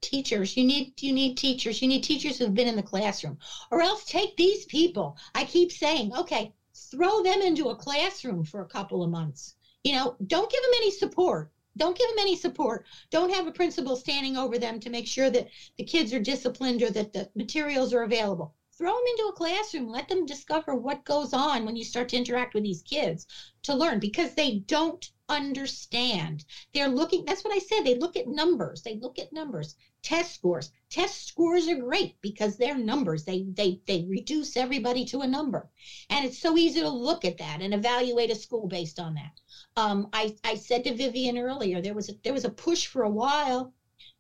[0.01, 1.83] teachers, you need you need teachers.
[1.83, 3.39] You need teachers who've been in the classroom,
[3.71, 5.19] or else take these people.
[5.35, 9.55] I keep saying, okay, throw them into a classroom for a couple of months.
[9.85, 12.85] You know, don't give them any support don't give them any support.
[13.11, 16.83] Don't have a principal standing over them to make sure that the kids are disciplined
[16.83, 18.53] or that the materials are available.
[18.77, 19.89] Throw them into a classroom.
[19.89, 23.27] Let them discover what goes on when you start to interact with these kids
[23.63, 26.45] to learn because they don't understand.
[26.73, 27.83] They're looking, that's what I said.
[27.85, 28.83] They look at numbers.
[28.83, 29.75] They look at numbers.
[30.03, 30.71] Test scores.
[30.91, 33.25] Test scores are great because they're numbers.
[33.25, 35.69] They they they reduce everybody to a number.
[36.09, 39.33] And it's so easy to look at that and evaluate a school based on that.
[39.79, 43.05] Um, I, I said to Vivian earlier, there was a, there was a push for
[43.05, 43.73] a while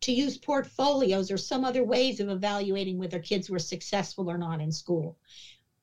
[0.02, 4.60] to use portfolios or some other ways of evaluating whether kids were successful or not
[4.60, 5.16] in school.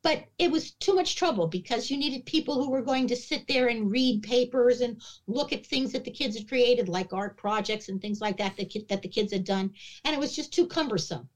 [0.02, 3.48] But it was too much trouble because you needed people who were going to sit
[3.50, 4.96] there and read papers and
[5.28, 8.56] look at things that the kids had created, like art projects and things like that
[8.56, 9.70] that, that the kids had done.
[10.06, 11.28] And it was just too cumbersome.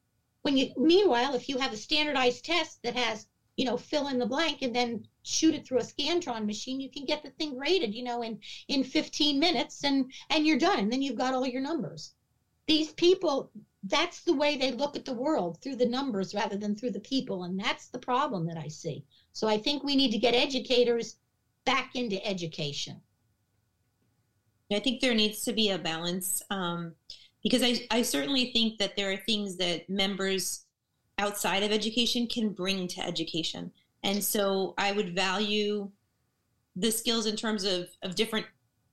[0.44, 3.26] When you, meanwhile, if you have a standardized test that has
[3.60, 6.90] you know, fill in the blank and then shoot it through a Scantron machine, you
[6.90, 10.80] can get the thing rated, you know, in in 15 minutes and and you're done.
[10.80, 12.14] And then you've got all your numbers.
[12.68, 13.52] These people,
[13.84, 17.02] that's the way they look at the world through the numbers rather than through the
[17.02, 19.04] people, and that's the problem that I see.
[19.34, 21.18] So I think we need to get educators
[21.66, 23.02] back into education.
[24.72, 26.94] I think there needs to be a balance um,
[27.44, 30.66] because I, I certainly think that there are things that members
[31.20, 33.72] outside of education can bring to education.
[34.04, 35.92] And so I would value
[36.76, 38.48] the skills in terms of, of different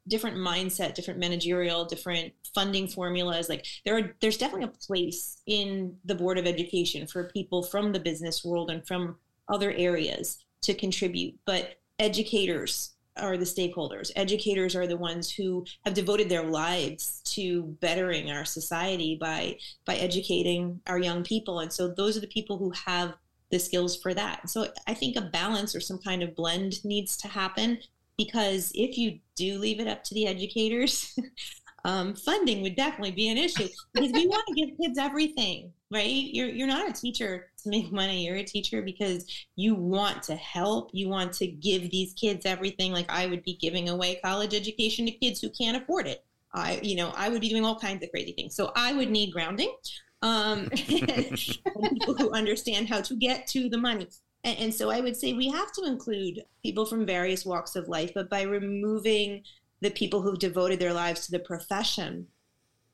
[0.09, 3.49] different mindset, different managerial, different funding formulas.
[3.49, 7.93] Like there are there's definitely a place in the Board of Education for people from
[7.93, 9.17] the business world and from
[9.49, 11.35] other areas to contribute.
[11.45, 14.11] But educators, are the stakeholders.
[14.17, 19.97] Educators are the ones who have devoted their lives to bettering our society by by
[19.97, 23.15] educating our young people, and so those are the people who have
[23.51, 24.51] the skills for that.
[24.51, 27.79] So I think a balance or some kind of blend needs to happen
[28.17, 31.17] because if you do leave it up to the educators,
[31.85, 36.07] um, funding would definitely be an issue because we want to give kids everything, right?
[36.07, 38.27] You're you're not a teacher to make money.
[38.27, 39.27] You're a teacher because
[39.57, 40.91] you want to help.
[40.93, 42.93] You want to give these kids everything.
[42.93, 46.25] Like I would be giving away college education to kids who can't afford it.
[46.55, 48.57] I, you know, I would be doing all kinds of crazy things.
[48.57, 49.75] So I would need grounding,
[50.23, 54.09] um, people who understand how to get to the money.
[54.43, 57.89] And, and so I would say we have to include people from various walks of
[57.89, 59.43] life, but by removing
[59.83, 62.27] the people who've devoted their lives to the profession,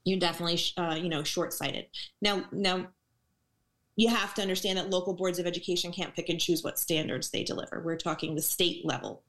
[0.04, 1.86] you're definitely, uh, you know, short-sighted.
[2.20, 2.88] Now, now
[3.96, 7.30] you have to understand that local boards of education can't pick and choose what standards
[7.30, 7.80] they deliver.
[7.84, 9.22] We're talking the state level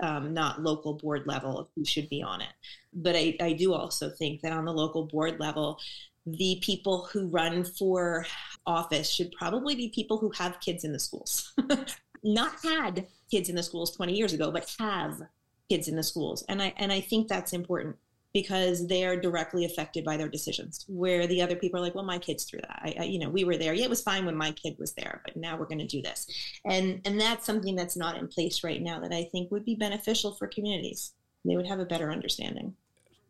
[0.00, 2.52] um, not local board level who should be on it.
[2.92, 5.78] But I, I do also think that on the local board level,
[6.26, 8.26] the people who run for
[8.66, 11.52] office should probably be people who have kids in the schools.
[12.22, 15.22] not had kids in the schools 20 years ago, but have
[15.68, 16.44] kids in the schools.
[16.48, 17.96] And I and I think that's important
[18.34, 20.84] because they are directly affected by their decisions.
[20.88, 22.80] Where the other people are like, well, my kid's through that.
[22.82, 23.74] I, I, you know, we were there.
[23.74, 26.02] Yeah, it was fine when my kid was there, but now we're going to do
[26.02, 26.26] this,
[26.64, 29.74] and and that's something that's not in place right now that I think would be
[29.74, 31.12] beneficial for communities.
[31.44, 32.74] They would have a better understanding.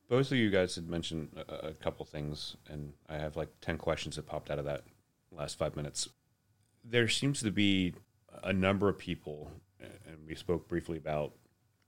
[0.09, 3.79] Both of you guys had mentioned a, a couple things, and I have like ten
[3.79, 4.83] questions that popped out of that
[5.31, 6.09] last five minutes.
[6.85, 7.95] There seems to be
[8.43, 11.35] a number of people, and we spoke briefly about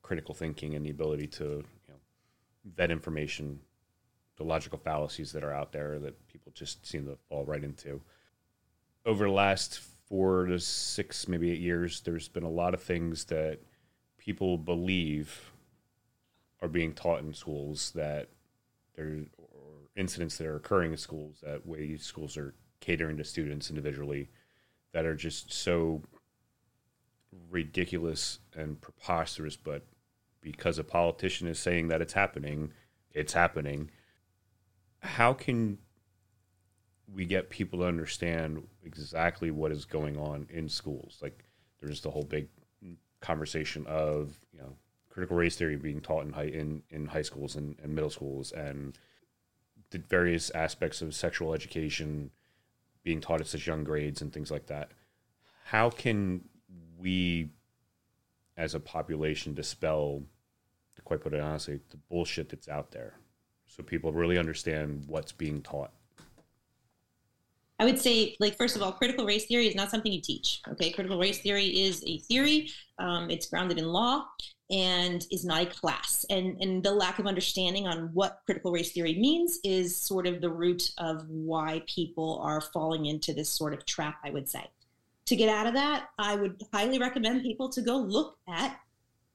[0.03, 1.65] critical thinking and the ability to
[2.65, 3.61] vet information,
[4.37, 8.01] the logical fallacies that are out there that people just seem to fall right into.
[9.07, 13.25] Over the last four to six, maybe eight years, there's been a lot of things
[13.27, 13.61] that
[14.19, 15.53] people believe
[16.61, 18.29] are being taught in schools that
[18.95, 23.71] there or incidents that are occurring in schools that way schools are catering to students
[23.71, 24.29] individually
[24.93, 26.03] that are just so
[27.51, 29.85] ridiculous and preposterous but
[30.41, 32.73] because a politician is saying that it's happening,
[33.13, 33.91] it's happening.
[35.01, 35.79] How can
[37.13, 41.19] we get people to understand exactly what is going on in schools?
[41.23, 41.45] Like,
[41.81, 42.49] there's the whole big
[43.21, 44.77] conversation of you know
[45.11, 48.53] critical race theory being taught in high in, in high schools and, and middle schools,
[48.53, 48.99] and
[49.91, 52.31] the various aspects of sexual education
[53.03, 54.91] being taught at such young grades and things like that.
[55.65, 56.45] How can
[56.99, 57.51] we
[58.61, 60.23] as a population dispel,
[60.95, 63.15] to quite put it honestly, the bullshit that's out there,
[63.67, 65.93] so people really understand what's being taught.
[67.79, 70.61] I would say, like, first of all, critical race theory is not something you teach.
[70.73, 72.71] Okay, critical race theory is a theory.
[72.99, 74.27] Um, it's grounded in law
[74.71, 76.27] and is not a class.
[76.29, 80.43] And and the lack of understanding on what critical race theory means is sort of
[80.43, 84.19] the root of why people are falling into this sort of trap.
[84.23, 84.67] I would say
[85.31, 88.77] to get out of that, I would highly recommend people to go look at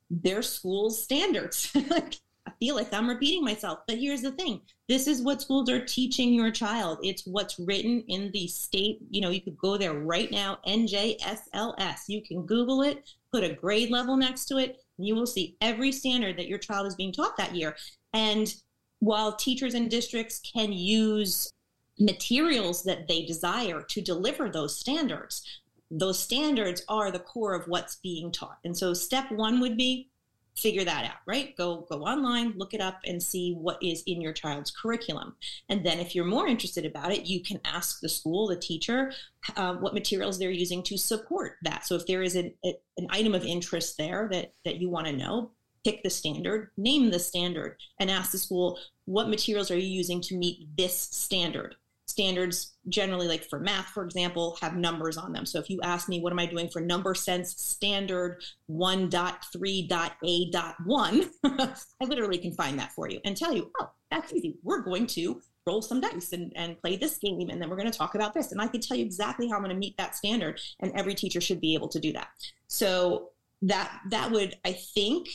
[0.10, 1.72] their school's standards.
[1.76, 4.60] I feel like I'm repeating myself, but here's the thing.
[4.90, 7.00] This is what schools are teaching your child.
[7.02, 9.00] It's what's written in the state.
[9.10, 12.00] You know, you could go there right now, NJSLS.
[12.10, 15.56] You can Google it, put a grade level next to it, and you will see
[15.62, 17.78] every standard that your child is being taught that year.
[18.14, 18.54] And
[19.00, 21.54] while teachers and districts can use
[21.98, 25.62] materials that they desire to deliver those standards,
[25.92, 28.60] those standards are the core of what's being taught.
[28.64, 30.10] And so step one would be
[30.58, 31.56] figure that out right?
[31.58, 35.36] Go go online look it up and see what is in your child's curriculum.
[35.68, 39.12] And then if you're more interested about it you can ask the school the teacher
[39.58, 41.86] uh, what materials they're using to support that.
[41.86, 45.14] So if there is an, an item of interest there that that you want to
[45.14, 45.52] know
[45.84, 50.22] pick the standard name the standard and ask the school what materials are you using
[50.22, 51.76] to meet this standard
[52.16, 55.46] standards generally like for math for example have numbers on them.
[55.46, 58.42] So if you ask me what am i doing for number sense standard
[58.72, 61.30] 1.3.a.1
[62.02, 64.56] i literally can find that for you and tell you oh that's easy.
[64.64, 67.92] We're going to roll some dice and, and play this game and then we're going
[67.92, 68.54] to talk about this.
[68.54, 71.16] And i can tell you exactly how i'm going to meet that standard and every
[71.16, 72.30] teacher should be able to do that.
[72.68, 75.28] So that that would i think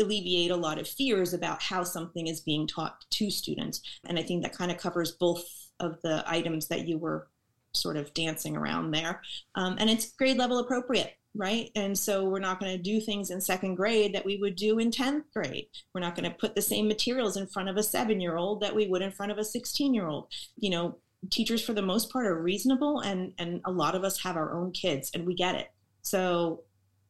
[0.00, 3.82] alleviate a lot of fears about how something is being taught to students.
[4.06, 7.28] And i think that kind of covers both of the items that you were
[7.74, 9.20] sort of dancing around there.
[9.54, 11.70] Um, and it's grade level appropriate, right?
[11.74, 14.78] And so we're not going to do things in second grade that we would do
[14.78, 15.68] in 10th grade.
[15.94, 18.60] We're not going to put the same materials in front of a seven year old
[18.60, 20.28] that we would in front of a 16 year old.
[20.58, 20.98] You know,
[21.30, 24.52] teachers for the most part are reasonable and, and a lot of us have our
[24.52, 25.70] own kids and we get it.
[26.02, 26.62] So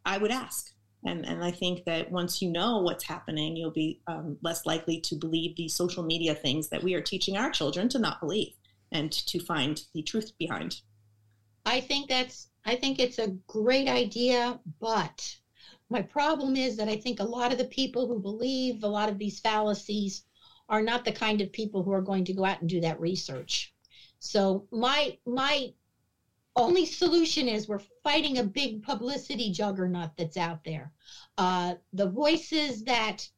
[0.05, 0.69] I would ask.
[1.05, 5.01] And, and I think that once you know what's happening, you'll be um, less likely
[5.01, 8.53] to believe the social media things that we are teaching our children to not believe
[8.93, 10.81] and to find the truth behind.
[11.65, 15.37] I think that's I think it's a great idea, but
[15.91, 19.09] my problem is that I think a lot of the people who believe a lot
[19.09, 20.25] of these fallacies
[20.69, 23.01] are not the kind of people who are going to go out and do that
[23.01, 23.75] research.
[24.19, 25.75] So my my
[26.55, 30.93] only solution is we're fighting a big publicity juggernaut that's out there.
[31.39, 33.29] Uh, the voices that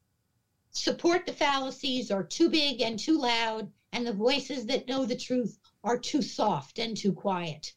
[0.71, 5.15] support the fallacies are too big and too loud, and the voices that know the
[5.15, 7.71] truth are too soft and too quiet.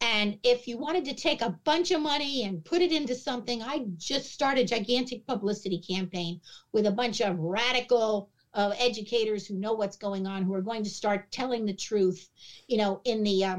[0.00, 3.62] And if you wanted to take a bunch of money and put it into something,
[3.62, 6.38] I just started a gigantic publicity campaign
[6.72, 10.84] with a bunch of radical uh, educators who know what's going on, who are going
[10.84, 12.30] to start telling the truth,
[12.66, 13.56] you know, in the uh,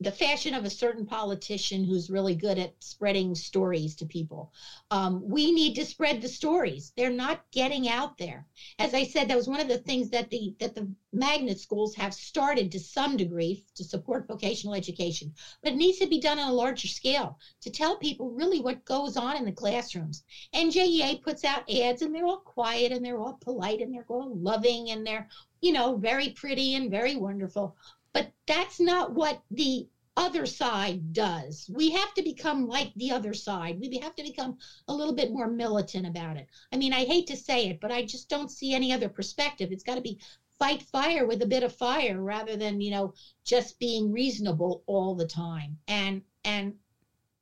[0.00, 4.50] the fashion of a certain politician who's really good at spreading stories to people.
[4.90, 6.92] Um, we need to spread the stories.
[6.96, 8.44] They're not getting out there.
[8.78, 11.94] As I said, that was one of the things that the that the magnet schools
[11.94, 15.30] have started to some degree to support vocational education,
[15.62, 18.84] but it needs to be done on a larger scale to tell people really what
[18.84, 20.22] goes on in the classrooms.
[20.54, 24.36] NJEA puts out ads, and they're all quiet and they're all polite and they're all
[24.36, 25.26] loving and they're
[25.60, 27.72] you know very pretty and very wonderful
[28.14, 29.86] but that's not what the
[30.16, 31.68] other side does.
[31.72, 33.78] We have to become like the other side.
[33.80, 34.54] We have to become
[34.88, 36.46] a little bit more militant about it.
[36.72, 39.72] I mean, I hate to say it, but I just don't see any other perspective.
[39.72, 40.18] It's got to be
[40.58, 43.12] fight fire with a bit of fire rather than, you know,
[43.44, 45.78] just being reasonable all the time.
[45.88, 46.74] And and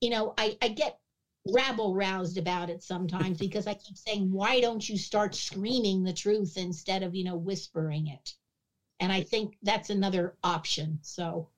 [0.00, 0.94] you know, I, I get
[1.48, 6.12] rabble roused about it sometimes because I keep saying, why don't you start screaming the
[6.12, 8.34] truth instead of, you know, whispering it?
[9.02, 11.00] And I think that's another option.
[11.02, 11.48] So,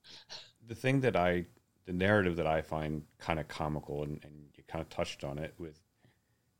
[0.66, 1.44] the thing that I,
[1.84, 5.38] the narrative that I find kind of comical, and, and you kind of touched on
[5.38, 5.78] it with,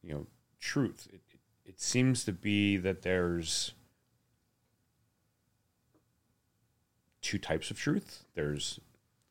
[0.02, 0.26] you know,
[0.60, 1.08] truth.
[1.10, 1.22] It,
[1.64, 3.72] it, seems to be that there's
[7.22, 8.26] two types of truth.
[8.34, 8.78] There's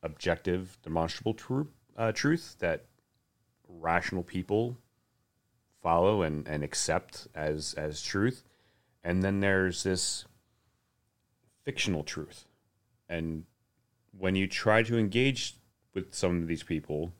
[0.02, 2.86] objective, demonstrable truth, uh, truth that
[3.70, 4.80] rational people
[5.84, 8.44] follow and, and accept as as truth,
[9.04, 10.26] and then there's this
[11.64, 12.46] fictional truth.
[13.10, 13.46] And
[14.18, 15.56] when you try to engage
[15.94, 17.14] with some of these people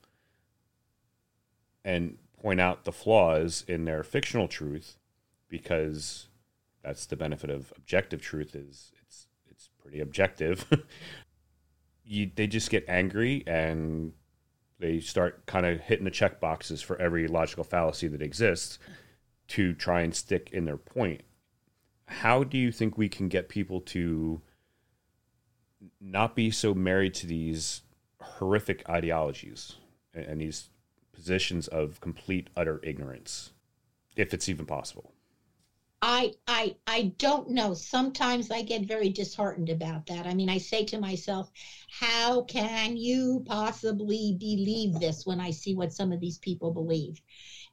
[1.84, 4.96] and point out the flaws in their fictional truth,
[5.48, 6.26] because
[6.82, 10.66] that's the benefit of objective truth is it's it's pretty objective.
[12.04, 14.12] you, they just get angry and
[14.78, 18.78] they start kind of hitting the check boxes for every logical fallacy that exists
[19.46, 21.22] to try and stick in their point
[22.06, 24.40] how do you think we can get people to
[26.00, 27.82] not be so married to these
[28.20, 29.76] horrific ideologies
[30.14, 30.70] and, and these
[31.12, 33.52] positions of complete utter ignorance
[34.16, 35.12] if it's even possible
[36.06, 37.72] I, I I don't know.
[37.72, 40.26] Sometimes I get very disheartened about that.
[40.26, 41.50] I mean, I say to myself,
[41.88, 47.22] how can you possibly believe this when I see what some of these people believe?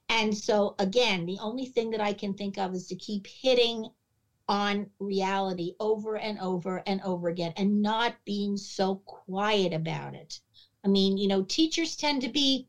[0.08, 3.90] And so again, the only thing that I can think of is to keep hitting
[4.52, 10.38] on reality over and over and over again and not being so quiet about it.
[10.84, 12.66] I mean, you know, teachers tend to be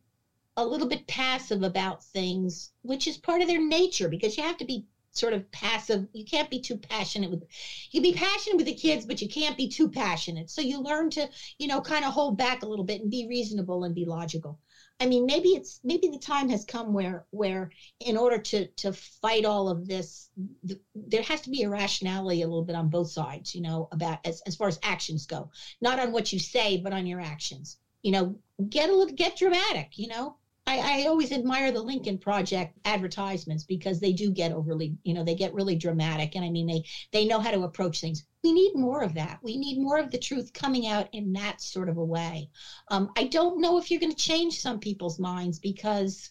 [0.55, 4.55] a little bit passive about things, which is part of their nature because you have
[4.57, 6.07] to be sort of passive.
[6.13, 7.43] You can't be too passionate with
[7.91, 10.49] you can be passionate with the kids, but you can't be too passionate.
[10.49, 11.27] So you learn to,
[11.59, 14.57] you know, kind of hold back a little bit and be reasonable and be logical.
[15.03, 18.93] I mean, maybe it's maybe the time has come where where in order to to
[18.93, 20.29] fight all of this,
[20.63, 23.89] the, there has to be a rationality a little bit on both sides, you know,
[23.91, 25.49] about as as far as actions go,
[25.81, 27.75] not on what you say, but on your actions.
[28.01, 28.39] You know,
[28.69, 29.97] get a little get dramatic.
[29.97, 30.35] You know,
[30.65, 35.23] I, I always admire the Lincoln Project advertisements because they do get overly, you know,
[35.23, 38.23] they get really dramatic, and I mean they they know how to approach things.
[38.43, 39.39] We need more of that.
[39.41, 42.49] We need more of the truth coming out in that sort of a way.
[42.89, 46.29] Um, I don't know if you're going to change some people's minds because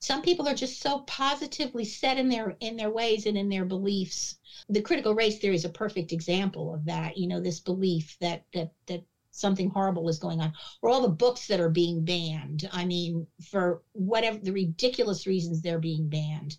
[0.00, 3.64] some people are just so positively set in their in their ways and in their
[3.64, 4.34] beliefs.
[4.68, 7.16] The critical race theory is a perfect example of that.
[7.16, 9.02] You know, this belief that that that
[9.40, 12.68] something horrible is going on, or all the books that are being banned.
[12.70, 16.56] I mean, for whatever the ridiculous reasons they're being banned.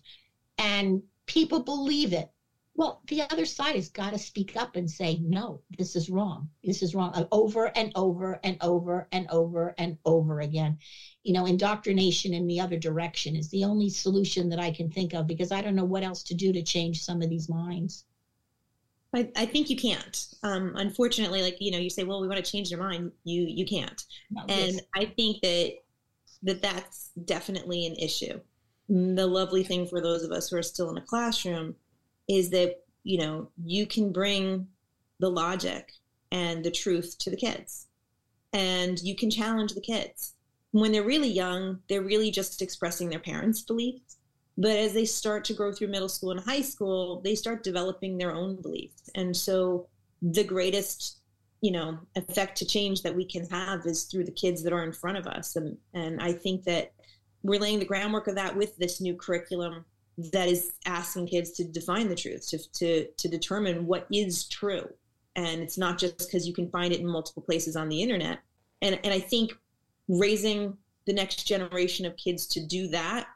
[0.58, 2.28] And people believe it.
[2.74, 6.48] Well, the other side has got to speak up and say, no, this is wrong.
[6.64, 10.78] This is wrong uh, over and over and over and over and over again.
[11.22, 15.12] You know, indoctrination in the other direction is the only solution that I can think
[15.12, 18.04] of because I don't know what else to do to change some of these minds.
[19.14, 20.26] I, I think you can't.
[20.42, 23.44] Um, unfortunately, like you know, you say, "Well, we want to change your mind." You
[23.46, 24.80] you can't, no, and yes.
[24.94, 25.74] I think that
[26.42, 28.40] that that's definitely an issue.
[28.88, 31.76] The lovely thing for those of us who are still in a classroom
[32.28, 34.66] is that you know you can bring
[35.20, 35.92] the logic
[36.30, 37.88] and the truth to the kids,
[38.54, 40.34] and you can challenge the kids
[40.70, 41.80] when they're really young.
[41.88, 44.16] They're really just expressing their parents' beliefs
[44.58, 48.18] but as they start to grow through middle school and high school, they start developing
[48.18, 49.10] their own beliefs.
[49.14, 49.88] And so
[50.20, 51.18] the greatest,
[51.62, 54.84] you know, effect to change that we can have is through the kids that are
[54.84, 55.56] in front of us.
[55.56, 56.92] And and I think that
[57.42, 59.84] we're laying the groundwork of that with this new curriculum
[60.32, 64.86] that is asking kids to define the truth, to, to, to determine what is true.
[65.36, 68.40] And it's not just because you can find it in multiple places on the internet.
[68.82, 69.52] And, and I think
[70.08, 70.76] raising
[71.06, 73.26] the next generation of kids to do that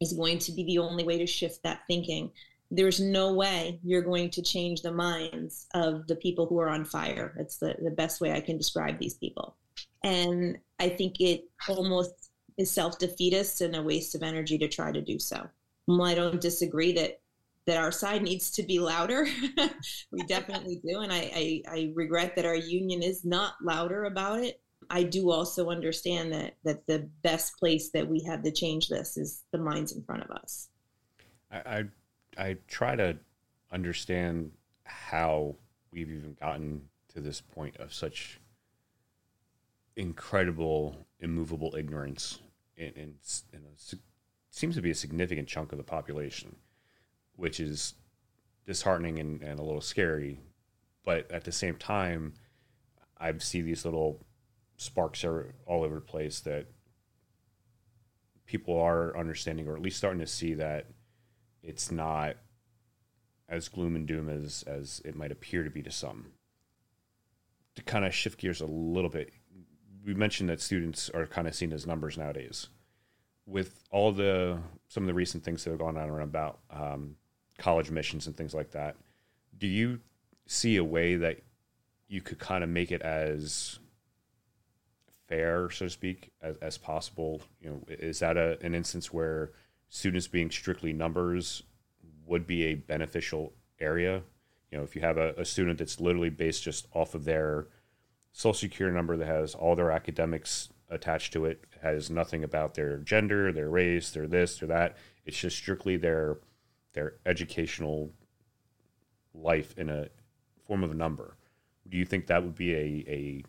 [0.00, 2.30] is going to be the only way to shift that thinking.
[2.70, 6.84] There's no way you're going to change the minds of the people who are on
[6.84, 7.34] fire.
[7.38, 9.54] It's the, the best way I can describe these people.
[10.02, 14.92] And I think it almost is self defeatist and a waste of energy to try
[14.92, 15.48] to do so.
[15.86, 17.20] Well, I don't disagree that
[17.66, 19.26] that our side needs to be louder.
[20.12, 24.40] we definitely do, and I, I, I regret that our union is not louder about
[24.40, 24.60] it.
[24.90, 29.16] I do also understand that that the best place that we have to change this
[29.16, 30.68] is the minds in front of us.
[31.50, 31.84] I I,
[32.38, 33.16] I try to
[33.70, 34.52] understand
[34.84, 35.56] how
[35.90, 38.40] we've even gotten to this point of such
[39.96, 42.40] incredible, immovable ignorance
[42.76, 43.14] in, in,
[43.52, 43.96] in a,
[44.50, 46.56] seems to be a significant chunk of the population,
[47.36, 47.94] which is
[48.66, 50.38] disheartening and, and a little scary.
[51.04, 52.34] But at the same time,
[53.18, 54.20] I see these little
[54.76, 56.66] sparks are all over the place that
[58.46, 60.86] people are understanding or at least starting to see that
[61.62, 62.36] it's not
[63.48, 66.26] as gloom and doom as as it might appear to be to some.
[67.74, 69.32] To kind of shift gears a little bit,
[70.04, 72.68] we mentioned that students are kind of seen as numbers nowadays.
[73.44, 74.58] With all the
[74.88, 77.16] some of the recent things that have gone on around about um,
[77.58, 78.96] college missions and things like that,
[79.58, 80.00] do you
[80.46, 81.40] see a way that
[82.08, 83.78] you could kind of make it as
[85.28, 87.42] fair, so to speak, as, as possible?
[87.60, 89.52] You know, is that a, an instance where
[89.88, 91.62] students being strictly numbers
[92.26, 94.22] would be a beneficial area?
[94.70, 97.66] You know, if you have a, a student that's literally based just off of their
[98.32, 102.98] social security number that has all their academics attached to it, has nothing about their
[102.98, 104.96] gender, their race, their this or that.
[105.24, 106.38] It's just strictly their
[106.92, 108.10] their educational
[109.34, 110.08] life in a
[110.66, 111.36] form of a number.
[111.88, 113.44] Do you think that would be a, a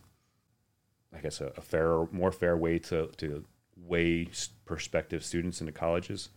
[1.18, 3.44] I guess, a, a fair, more fair way to, to
[3.76, 4.28] weigh
[4.66, 6.30] prospective students into colleges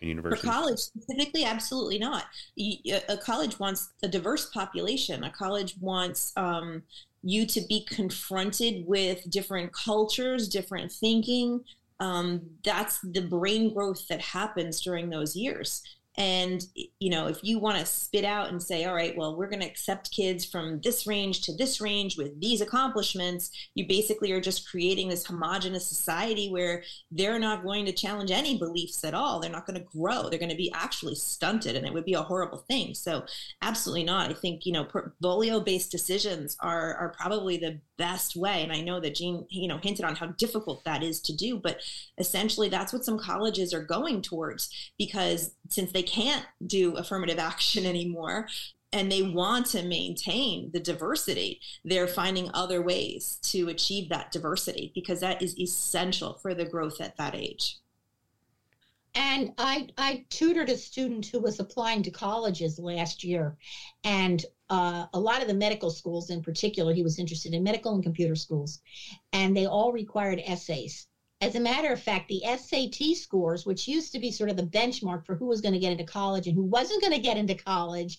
[0.00, 0.44] and universities?
[0.44, 2.24] For college specifically, absolutely not.
[3.08, 5.24] A college wants a diverse population.
[5.24, 6.82] A college wants um,
[7.22, 11.64] you to be confronted with different cultures, different thinking.
[12.00, 15.82] Um, that's the brain growth that happens during those years.
[16.16, 16.64] And,
[17.00, 19.62] you know, if you want to spit out and say, all right, well, we're going
[19.62, 24.40] to accept kids from this range to this range with these accomplishments, you basically are
[24.40, 29.40] just creating this homogenous society where they're not going to challenge any beliefs at all.
[29.40, 30.28] They're not going to grow.
[30.28, 32.94] They're going to be actually stunted, and it would be a horrible thing.
[32.94, 33.24] So,
[33.60, 34.30] absolutely not.
[34.30, 38.62] I think, you know, portfolio based decisions are, are probably the best way.
[38.62, 41.58] And I know that Jean, you know, hinted on how difficult that is to do,
[41.58, 41.80] but
[42.18, 47.84] essentially that's what some colleges are going towards because since they can't do affirmative action
[47.94, 48.48] anymore,
[48.92, 54.92] and they want to maintain the diversity, they're finding other ways to achieve that diversity
[54.94, 57.78] because that is essential for the growth at that age.
[59.16, 63.56] And I, I tutored a student who was applying to colleges last year.
[64.02, 67.94] And uh, a lot of the medical schools, in particular, he was interested in medical
[67.94, 68.80] and computer schools,
[69.32, 71.06] and they all required essays.
[71.44, 74.62] As a matter of fact, the SAT scores, which used to be sort of the
[74.62, 77.36] benchmark for who was going to get into college and who wasn't going to get
[77.36, 78.18] into college,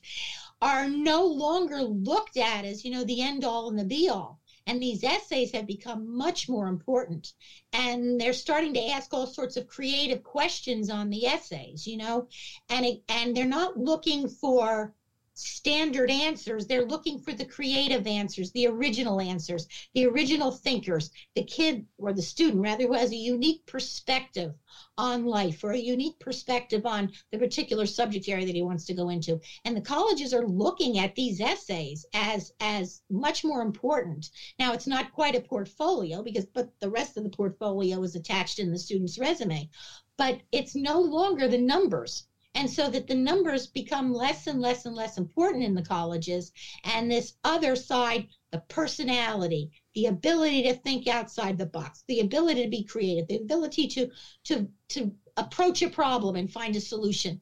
[0.61, 4.37] are no longer looked at as, you know, the end all and the be all.
[4.67, 7.33] And these essays have become much more important.
[7.73, 12.27] And they're starting to ask all sorts of creative questions on the essays, you know,
[12.69, 14.93] and it, and they're not looking for
[15.35, 16.65] standard answers.
[16.65, 22.13] They're looking for the creative answers, the original answers, the original thinkers, the kid or
[22.13, 24.53] the student, rather, who has a unique perspective
[24.97, 28.93] on life or a unique perspective on the particular subject area that he wants to
[28.93, 29.39] go into.
[29.65, 34.29] And the colleges are looking at these essays as as much more important.
[34.57, 38.59] Now it's not quite a portfolio because but the rest of the portfolio is attached
[38.59, 39.69] in the student's resume.
[40.17, 42.23] But it's no longer the numbers
[42.55, 46.51] and so that the numbers become less and less and less important in the colleges
[46.83, 52.63] and this other side the personality the ability to think outside the box the ability
[52.63, 54.07] to be creative the ability to
[54.43, 57.37] to to approach a problem and find a solution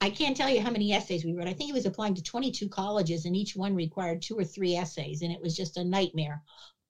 [0.00, 1.46] I can't tell you how many essays we wrote.
[1.48, 4.74] I think he was applying to 22 colleges, and each one required two or three
[4.74, 6.42] essays, and it was just a nightmare.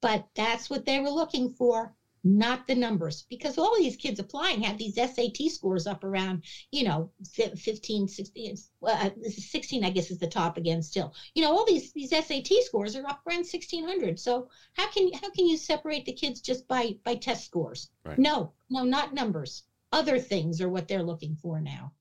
[0.03, 1.93] But that's what they were looking for
[2.25, 6.83] not the numbers because all these kids applying have these SAT scores up around, you
[6.85, 8.57] know, 15, 16,
[8.87, 11.13] uh, 16, I guess is the top again still.
[11.35, 14.19] You know, all these these SAT scores are up around 1600.
[14.19, 17.89] So how can how can you separate the kids just by by test scores?
[18.05, 18.19] Right.
[18.19, 19.63] No, no, not numbers.
[19.93, 21.93] other things are what they're looking for now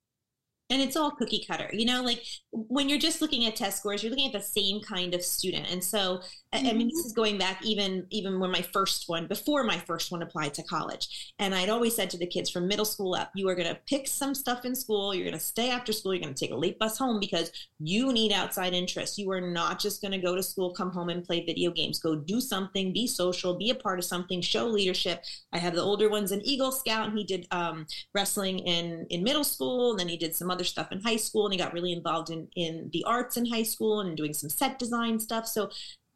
[0.73, 4.01] and it's all cookie cutter you know like when you're just looking at test scores
[4.01, 6.19] you're looking at the same kind of student and so
[6.53, 6.67] mm-hmm.
[6.67, 7.07] i mean this mm-hmm.
[7.07, 10.63] is going back even even when my first one before my first one applied to
[10.63, 13.67] college and i'd always said to the kids from middle school up you are going
[13.67, 16.39] to pick some stuff in school you're going to stay after school you're going to
[16.39, 20.11] take a late bus home because you need outside interests you are not just going
[20.11, 23.55] to go to school come home and play video games go do something be social
[23.55, 27.09] be a part of something show leadership i have the older ones an eagle scout
[27.09, 30.62] and he did um, wrestling in in middle school and then he did some other
[30.63, 33.45] other stuff in high school and he got really involved in in the arts in
[33.45, 35.47] high school and doing some set design stuff.
[35.47, 35.69] So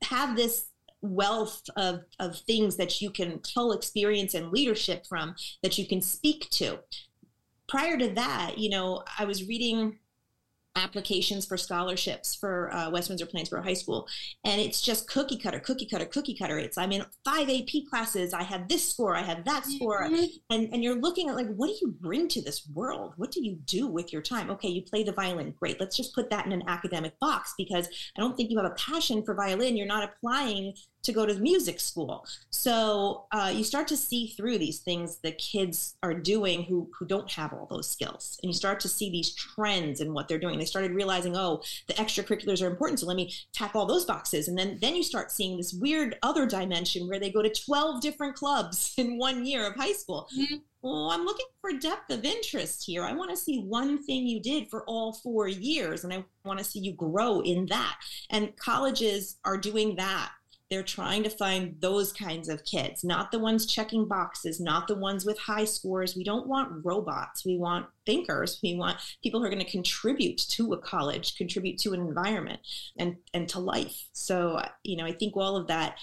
[0.04, 0.68] have this
[1.02, 6.02] wealth of, of things that you can pull experience and leadership from that you can
[6.02, 6.80] speak to.
[7.68, 10.00] Prior to that you know i was reading
[10.78, 14.08] applications for scholarships for uh, West Windsor Plainsboro High School.
[14.44, 16.58] And it's just cookie cutter, cookie cutter, cookie cutter.
[16.58, 18.34] It's, I'm in five AP classes.
[18.34, 19.16] I have this score.
[19.16, 20.04] I have that score.
[20.04, 20.26] Mm-hmm.
[20.50, 23.14] And, and you're looking at like, what do you bring to this world?
[23.18, 24.50] What do you do with your time?
[24.52, 25.54] Okay, you play the violin.
[25.60, 25.80] Great.
[25.80, 28.76] Let's just put that in an academic box because I don't think you have a
[28.76, 29.76] passion for violin.
[29.76, 30.74] You're not applying
[31.04, 32.26] to go to music school.
[32.50, 37.06] So uh, you start to see through these things the kids are doing who who
[37.06, 40.40] don't have all those skills, and you start to see these trends in what they're
[40.40, 40.60] doing.
[40.60, 44.48] They started realizing, oh, the extracurriculars are important, so let me tap all those boxes,
[44.48, 48.02] and then then you start seeing this weird other dimension where they go to twelve
[48.02, 50.28] different clubs in one year of high school.
[50.38, 50.56] Mm-hmm.
[50.82, 53.04] Well, I'm looking for depth of interest here.
[53.04, 56.60] I want to see one thing you did for all four years, and I want
[56.60, 57.98] to see you grow in that.
[58.30, 60.32] And colleges are doing that
[60.70, 64.96] they're trying to find those kinds of kids, not the ones checking boxes, not the
[64.96, 66.16] ones with high scores.
[66.16, 67.46] We don't want robots.
[67.46, 68.60] We want thinkers.
[68.62, 72.60] We want people who are going to contribute to a college, contribute to an environment
[72.98, 74.08] and, and to life.
[74.12, 75.98] So, you know, I think all of that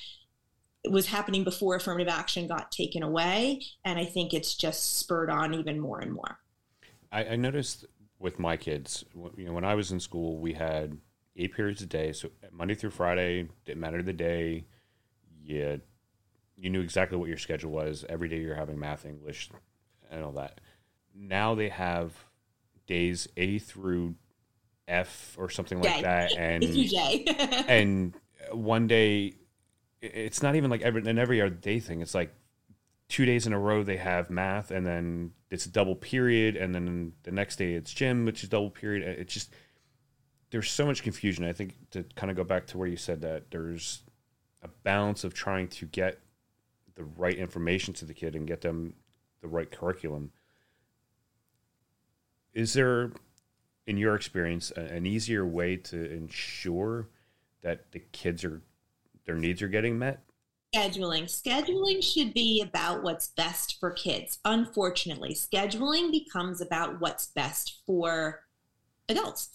[0.89, 3.63] was happening before affirmative action got taken away.
[3.85, 6.39] And I think it's just spurred on even more and more.
[7.13, 7.85] I, I noticed
[8.19, 9.05] with my kids,
[9.37, 10.97] you know, when I was in school, we had
[11.37, 12.13] eight periods a day.
[12.13, 14.65] So Monday through Friday, didn't matter the day.
[15.43, 15.81] You
[16.57, 18.05] you knew exactly what your schedule was.
[18.09, 19.51] Every day you're having math, English,
[20.11, 20.61] and all that.
[21.15, 22.13] Now they have
[22.87, 24.15] days A through
[24.87, 26.65] F or something like that, and
[27.69, 28.15] and
[28.53, 29.35] one day
[30.01, 32.01] it's not even like every an every other day thing.
[32.01, 32.35] It's like
[33.09, 36.75] two days in a row they have math, and then it's a double period, and
[36.75, 39.03] then the next day it's gym, which is double period.
[39.19, 39.51] It's just
[40.55, 41.45] there's so much confusion.
[41.45, 44.05] I think to kind of go back to where you said that there's
[44.63, 46.21] a balance of trying to get
[46.95, 48.95] the right information to the kid and get them
[49.43, 50.31] the right curriculum.
[52.53, 53.11] Is there,
[53.89, 57.09] in your experience, an easier way to ensure
[57.63, 58.63] that the kids are
[59.27, 60.21] their needs are getting met?
[60.73, 61.25] Scheduling.
[61.25, 64.39] Scheduling should be about what's best for kids.
[64.45, 68.45] Unfortunately, scheduling becomes about what's best for
[69.09, 69.49] adults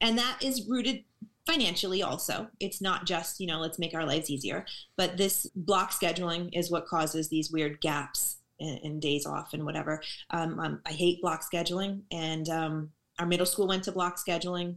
[0.00, 1.04] and that is rooted
[1.46, 2.48] financially also.
[2.60, 4.64] It's not just you know let's make our lives easier
[4.96, 10.02] but this block scheduling is what causes these weird gaps in, days off and whatever.
[10.30, 14.76] Um, um, i hate block scheduling and um, our middle school went to block scheduling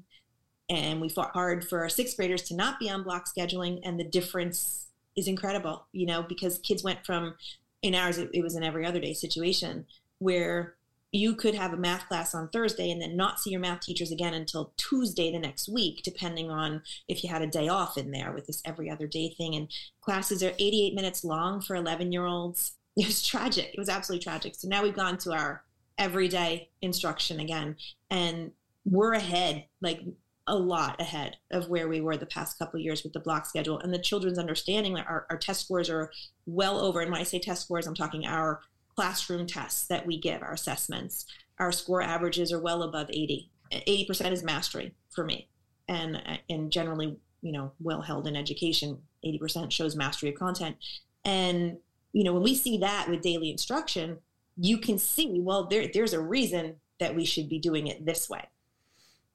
[0.69, 3.99] and we fought hard for our sixth graders to not be on block scheduling and
[3.99, 7.35] the difference is incredible you know because kids went from
[7.81, 9.85] in ours it, it was an every other day situation
[10.19, 10.75] where
[11.17, 14.11] you could have a math class on Thursday and then not see your math teachers
[14.11, 18.11] again until Tuesday the next week, depending on if you had a day off in
[18.11, 19.55] there with this every other day thing.
[19.55, 19.69] And
[20.01, 22.73] classes are 88 minutes long for 11 year olds.
[22.99, 23.75] It was tragic.
[23.75, 24.55] It was absolutely tragic.
[24.55, 25.63] So now we've gone to our
[25.99, 27.75] everyday instruction again,
[28.09, 28.53] and
[28.85, 30.01] we're ahead, like
[30.47, 33.79] a lot ahead of where we were the past couple years with the block schedule.
[33.79, 36.11] And the children's understanding our, our test scores are
[36.47, 37.01] well over.
[37.01, 38.61] And when I say test scores, I'm talking our
[38.97, 41.25] classroom tests that we give, our assessments,
[41.59, 43.49] our score averages are well above 80.
[43.71, 45.47] 80% is mastery for me.
[45.87, 50.77] And, and generally, you know, well held in education, 80% shows mastery of content.
[51.23, 51.77] And,
[52.11, 54.17] you know, when we see that with daily instruction,
[54.57, 58.27] you can see, well, there, there's a reason that we should be doing it this
[58.27, 58.49] way.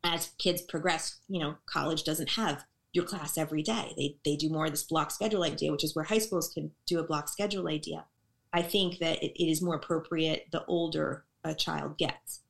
[0.03, 3.93] As kids progress, you know, college doesn't have your class every day.
[3.97, 6.73] They, they do more of this block schedule idea, which is where high schools can
[6.85, 8.05] do a block schedule idea.
[8.53, 12.41] I think that it, it is more appropriate the older a child gets.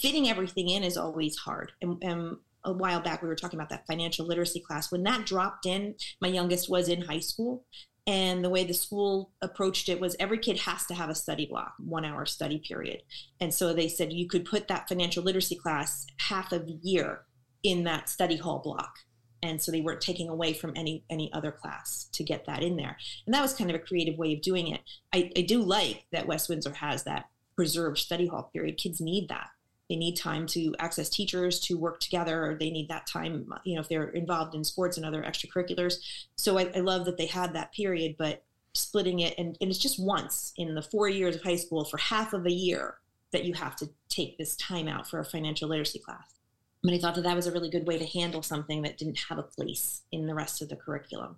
[0.00, 1.72] Fitting everything in is always hard.
[1.80, 4.92] And, and a while back, we were talking about that financial literacy class.
[4.92, 7.64] When that dropped in, my youngest was in high school.
[8.06, 11.44] And the way the school approached it was every kid has to have a study
[11.44, 13.02] block, one hour study period.
[13.38, 17.22] And so they said you could put that financial literacy class half of the year
[17.62, 18.94] in that study hall block
[19.42, 22.76] and so they weren't taking away from any any other class to get that in
[22.76, 24.80] there and that was kind of a creative way of doing it
[25.12, 27.26] i, I do like that west windsor has that
[27.58, 28.76] preserved study hall period.
[28.76, 29.48] Kids need that.
[29.90, 32.56] They need time to access teachers, to work together.
[32.58, 35.94] They need that time, you know, if they're involved in sports and other extracurriculars.
[36.36, 39.80] So I, I love that they had that period, but splitting it, and, and it's
[39.80, 42.98] just once in the four years of high school for half of a year
[43.32, 46.37] that you have to take this time out for a financial literacy class.
[46.82, 49.18] But I thought that that was a really good way to handle something that didn't
[49.28, 51.36] have a place in the rest of the curriculum.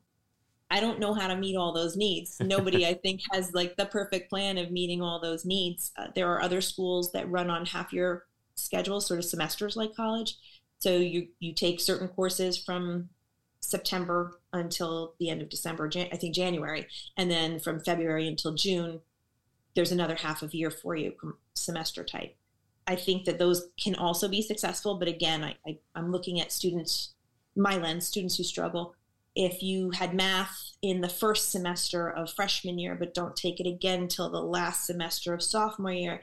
[0.71, 2.39] I don't know how to meet all those needs.
[2.41, 5.93] Nobody, I think, has like the perfect plan of meeting all those needs.
[5.97, 8.25] Uh, there are other schools that run on half year
[8.55, 10.37] schedules, sort of semesters like college.
[10.79, 13.11] So you you take certain courses from
[13.61, 16.87] September until the end of December, Jan- I think January,
[17.17, 19.01] and then from February until June,
[19.75, 21.15] there's another half of year for you,
[21.55, 22.35] semester type.
[22.91, 26.51] I think that those can also be successful, but again, I, I, I'm looking at
[26.51, 27.15] students,
[27.55, 28.97] my lens, students who struggle.
[29.37, 33.69] If you had math in the first semester of freshman year, but don't take it
[33.69, 36.23] again till the last semester of sophomore year,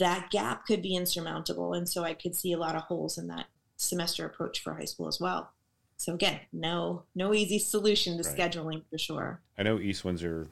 [0.00, 1.74] that gap could be insurmountable.
[1.74, 3.46] And so I could see a lot of holes in that
[3.76, 5.52] semester approach for high school as well.
[5.96, 8.36] So again, no no easy solution to right.
[8.36, 9.42] scheduling for sure.
[9.56, 10.48] I know East Windsor,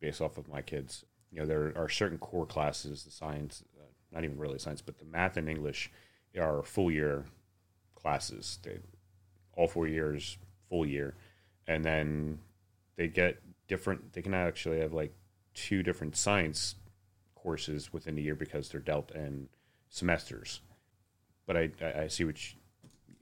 [0.00, 3.62] based off of my kids, you know there are certain core classes, the science,
[4.14, 5.90] not even really science, but the math and English
[6.38, 7.24] are full year
[7.94, 8.58] classes.
[8.62, 8.78] They
[9.56, 10.38] all four years,
[10.68, 11.14] full year,
[11.66, 12.38] and then
[12.96, 14.12] they get different.
[14.12, 15.12] They can actually have like
[15.54, 16.76] two different science
[17.34, 19.48] courses within the year because they're dealt in
[19.88, 20.60] semesters.
[21.46, 22.58] But I, I see what you,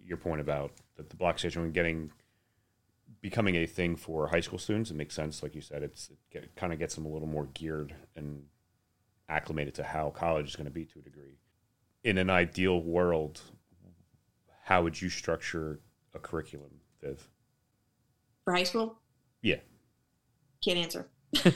[0.04, 2.10] your point about the, the block scheduling getting
[3.20, 4.90] becoming a thing for high school students.
[4.90, 5.82] It makes sense, like you said.
[5.82, 8.44] It's it, it kind of gets them a little more geared and
[9.32, 11.38] acclimated to how college is going to be to a degree.
[12.04, 13.40] In an ideal world,
[14.62, 15.80] how would you structure
[16.14, 16.70] a curriculum,
[17.02, 17.26] Viv?
[18.44, 18.98] For high school?
[19.40, 19.60] Yeah.
[20.64, 21.08] Can't answer.
[21.44, 21.50] uh,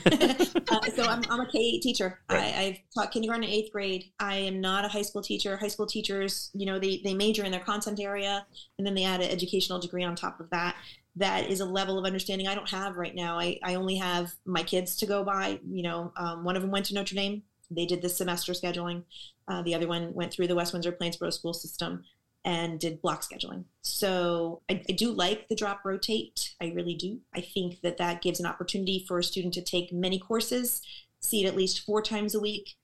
[0.95, 2.19] so I'm, I'm a K teacher.
[2.29, 2.39] Right.
[2.39, 4.05] I, have taught kindergarten and eighth grade.
[4.19, 5.55] I am not a high school teacher.
[5.57, 8.45] High school teachers, you know, they, they major in their content area
[8.77, 10.75] and then they add an educational degree on top of that.
[11.15, 13.39] That is a level of understanding I don't have right now.
[13.39, 15.59] I, I only have my kids to go by.
[15.67, 17.43] You know, um, one of them went to Notre Dame.
[17.69, 19.03] They did the semester scheduling.
[19.47, 22.03] Uh, the other one went through the West Windsor Plainsboro school system
[22.45, 23.65] and did block scheduling.
[23.81, 26.53] So I, I, do like the drop rotate.
[26.61, 27.19] I really do.
[27.35, 30.81] I think that that gives an opportunity for a student to take many courses,
[31.19, 32.75] see it at least four times a week,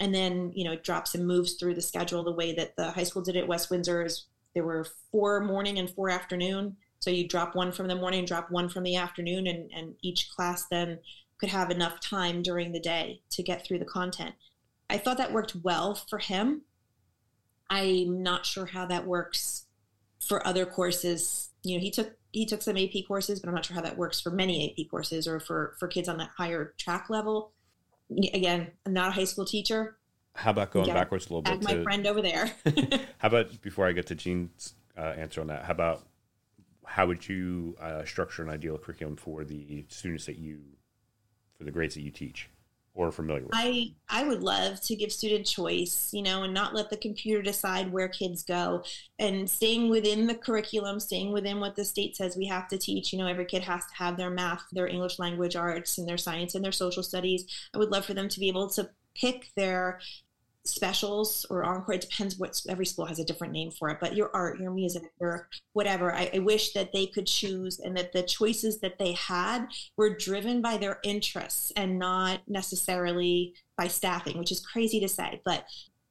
[0.00, 2.90] and then you know it drops and moves through the schedule the way that the
[2.90, 4.02] high school did at West Windsor.
[4.02, 6.76] Is there were four morning and four afternoon.
[7.00, 10.30] So you drop one from the morning, drop one from the afternoon, and, and each
[10.30, 10.98] class then
[11.42, 14.36] could have enough time during the day to get through the content.
[14.88, 16.62] I thought that worked well for him
[17.72, 19.64] I'm not sure how that works
[20.20, 21.48] for other courses.
[21.62, 23.96] You know, he took he took some AP courses, but I'm not sure how that
[23.96, 27.52] works for many AP courses or for for kids on that higher track level.
[28.34, 29.96] Again, I'm not a high school teacher.
[30.34, 31.52] How about going Again, backwards a little bit?
[31.52, 32.52] Like my to, friend over there.
[33.18, 35.64] how about before I get to Jean's uh, answer on that?
[35.64, 36.06] How about
[36.84, 40.60] how would you uh, structure an ideal curriculum for the students that you
[41.62, 42.48] for the grades that you teach?
[42.94, 43.52] or familiar with?
[43.54, 47.42] I I would love to give student choice, you know, and not let the computer
[47.42, 48.84] decide where kids go
[49.18, 53.12] and staying within the curriculum, staying within what the state says we have to teach.
[53.12, 56.18] You know, every kid has to have their math, their English language arts, and their
[56.18, 57.46] science and their social studies.
[57.74, 60.00] I would love for them to be able to pick their
[60.64, 61.94] specials or encore.
[61.94, 64.70] It depends what every school has a different name for it, but your art, your
[64.70, 66.14] music, or whatever.
[66.14, 70.16] I, I, wish that they could choose and that the choices that they had were
[70.16, 75.64] driven by their interests and not necessarily by staffing, which is crazy to say, but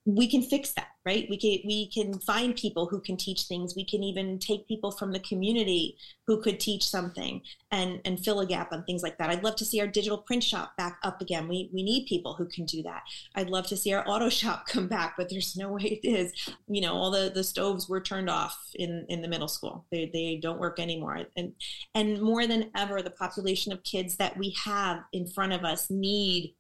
[0.06, 1.28] we can fix that right?
[1.30, 3.76] We can we can find people who can teach things.
[3.76, 5.98] We can even take people from the community
[6.28, 7.42] who could teach something
[7.72, 9.30] and and fill a gap on things like that.
[9.30, 11.48] I'd love to see our digital print shop back up again.
[11.48, 13.04] We we need people who can do that.
[13.36, 16.34] I'd love to see our auto shop come back but there's no way it is.
[16.68, 19.86] You know all the the stoves were turned off in in the middle school.
[19.92, 21.26] They they don't work anymore.
[21.36, 21.54] And
[21.96, 25.90] and more than ever the population of kids that we have in front of us
[25.90, 26.56] need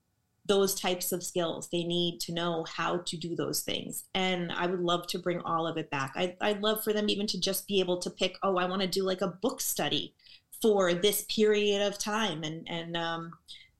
[0.52, 1.70] those types of skills.
[1.70, 4.04] They need to know how to do those things.
[4.14, 6.12] And I would love to bring all of it back.
[6.18, 8.82] I, I'd love for them even to just be able to pick, oh, I want
[8.82, 10.14] to do like a book study
[10.62, 13.32] for this period of time and, and, um,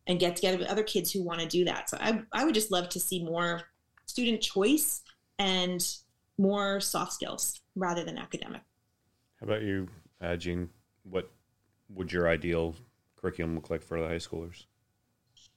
[0.08, 1.90] and get together with other kids who want to do that.
[1.90, 3.64] So I, I would just love to see more
[4.06, 5.02] student choice
[5.40, 5.86] and
[6.38, 8.62] more soft skills rather than academic.
[9.42, 9.90] How about you,
[10.22, 10.70] uh, Jean?
[11.04, 11.30] What
[11.90, 12.76] would your ideal
[13.18, 14.64] curriculum look like for the high schoolers?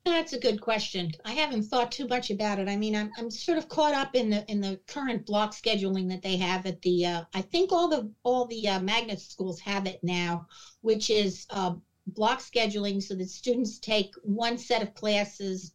[0.04, 1.10] That's a good question.
[1.24, 2.68] I haven't thought too much about it.
[2.68, 6.08] I mean, I'm, I'm sort of caught up in the in the current block scheduling
[6.10, 7.06] that they have at the.
[7.06, 10.44] Uh, I think all the all the uh, magnet schools have it now,
[10.82, 11.72] which is uh,
[12.06, 15.72] block scheduling, so that students take one set of classes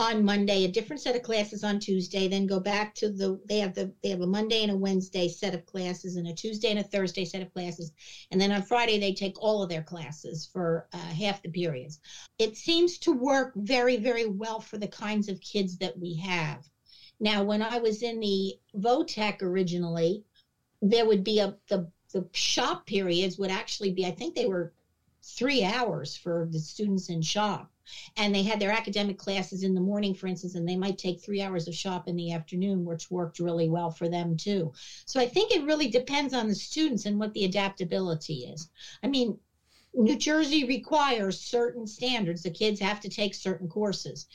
[0.00, 3.58] on Monday, a different set of classes on Tuesday, then go back to the they
[3.58, 6.70] have the they have a Monday and a Wednesday set of classes and a Tuesday
[6.70, 7.92] and a Thursday set of classes.
[8.30, 12.00] And then on Friday they take all of their classes for uh, half the periods.
[12.38, 16.66] It seems to work very very well for the kinds of kids that we have.
[17.20, 20.22] Now, when I was in the VOTEC originally,
[20.80, 24.72] there would be a the the shop periods would actually be I think they were
[25.22, 27.69] 3 hours for the students in shop
[28.16, 31.20] and they had their academic classes in the morning, for instance, and they might take
[31.20, 34.70] three hours of shop in the afternoon, which worked really well for them too.
[35.06, 38.66] So I think it really depends on the students and what the adaptability is.
[39.02, 39.36] I mean,
[39.94, 42.42] New Jersey requires certain standards.
[42.42, 44.26] The kids have to take certain courses.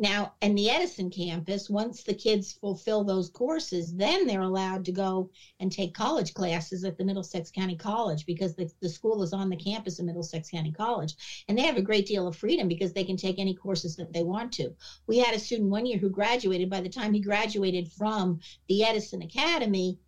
[0.00, 4.92] Now, in the Edison campus, once the kids fulfill those courses, then they're allowed to
[4.92, 5.28] go
[5.58, 9.50] and take college classes at the Middlesex County College because the, the school is on
[9.50, 11.16] the campus of Middlesex County College.
[11.48, 14.12] And they have a great deal of freedom because they can take any courses that
[14.12, 14.72] they want to.
[15.08, 16.70] We had a student one year who graduated.
[16.70, 18.38] By the time he graduated from
[18.68, 19.98] the Edison Academy,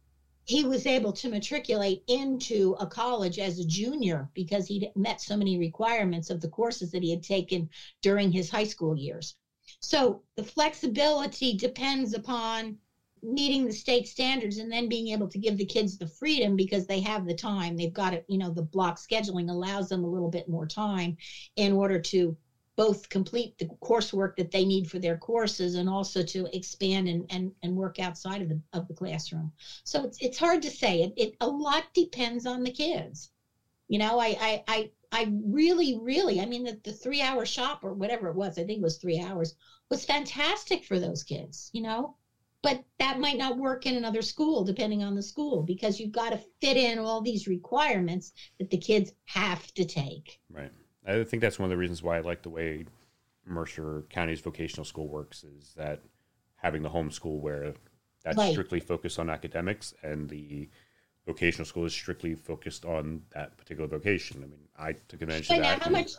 [0.44, 5.36] he was able to matriculate into a college as a junior because he'd met so
[5.36, 7.68] many requirements of the courses that he had taken
[8.02, 9.34] during his high school years.
[9.80, 12.76] So the flexibility depends upon
[13.22, 16.86] meeting the state standards and then being able to give the kids the freedom because
[16.86, 17.76] they have the time.
[17.76, 21.14] They've got it, you know, the block scheduling allows them a little bit more time
[21.56, 22.34] in order to
[22.76, 27.26] both complete the coursework that they need for their courses and also to expand and,
[27.28, 29.50] and, and work outside of the of the classroom.
[29.84, 31.02] So it's it's hard to say.
[31.02, 33.28] It, it a lot depends on the kids.
[33.88, 37.80] You know, I I I I really, really, I mean, the, the three hour shop
[37.82, 39.54] or whatever it was, I think it was three hours,
[39.90, 42.16] was fantastic for those kids, you know?
[42.62, 46.30] But that might not work in another school, depending on the school, because you've got
[46.30, 50.38] to fit in all these requirements that the kids have to take.
[50.50, 50.70] Right.
[51.06, 52.84] I think that's one of the reasons why I like the way
[53.46, 56.02] Mercer County's vocational school works is that
[56.56, 57.72] having the home school where
[58.22, 58.52] that's right.
[58.52, 60.68] strictly focused on academics and the
[61.30, 64.42] vocational school is strictly focused on that particular vocation.
[64.42, 65.82] I mean, I took advantage but of that.
[65.82, 66.12] How much,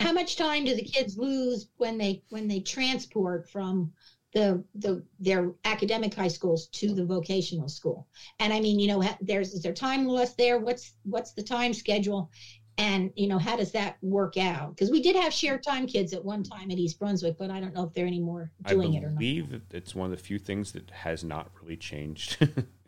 [0.00, 3.92] how much time do the kids lose when they when they transport from
[4.34, 8.08] the the their academic high schools to the vocational school?
[8.40, 10.58] And I mean, you know, there's is there time lost there?
[10.58, 12.30] What's what's the time schedule?
[12.78, 14.74] And you know, how does that work out?
[14.74, 17.60] Because we did have shared time kids at one time at East Brunswick, but I
[17.60, 19.18] don't know if they're anymore doing it or not.
[19.18, 22.38] I believe it's one of the few things that has not really changed.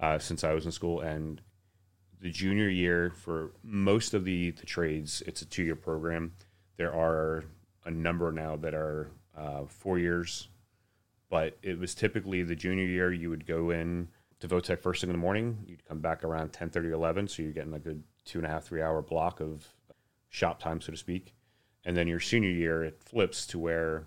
[0.00, 1.00] uh, since I was in school.
[1.00, 1.40] And
[2.20, 6.32] the junior year for most of the, the trades, it's a two year program.
[6.76, 7.44] There are
[7.84, 10.48] a number now that are uh, four years,
[11.30, 14.08] but it was typically the junior year you would go in
[14.40, 15.64] to VOTEC first thing in the morning.
[15.66, 17.28] You'd come back around 10 30 11.
[17.28, 19.66] So you're getting a good two and a half, three hour block of
[20.28, 21.34] shop time, so to speak.
[21.84, 24.06] And then your senior year, it flips to where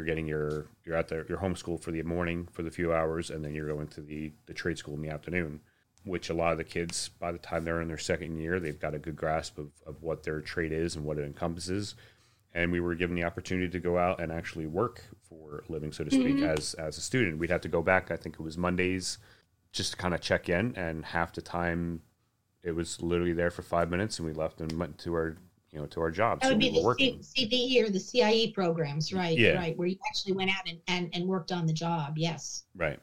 [0.00, 3.28] you're getting your you're at the your homeschool for the morning for the few hours,
[3.28, 5.60] and then you're going to the the trade school in the afternoon.
[6.04, 8.80] Which a lot of the kids, by the time they're in their second year, they've
[8.80, 11.94] got a good grasp of, of what their trade is and what it encompasses.
[12.54, 15.92] And we were given the opportunity to go out and actually work for a living,
[15.92, 16.58] so to speak, mm-hmm.
[16.58, 17.38] as as a student.
[17.38, 18.10] We'd have to go back.
[18.10, 19.18] I think it was Mondays,
[19.72, 22.00] just to kind of check in, and half the time
[22.62, 25.36] it was literally there for five minutes, and we left and went to our
[25.72, 26.42] you know, to our jobs.
[26.42, 29.38] That would be the C- CVE or the CIE programs, right?
[29.38, 29.52] Yeah.
[29.54, 32.14] Right, where you actually went out and, and, and worked on the job.
[32.16, 32.64] Yes.
[32.74, 32.98] Right.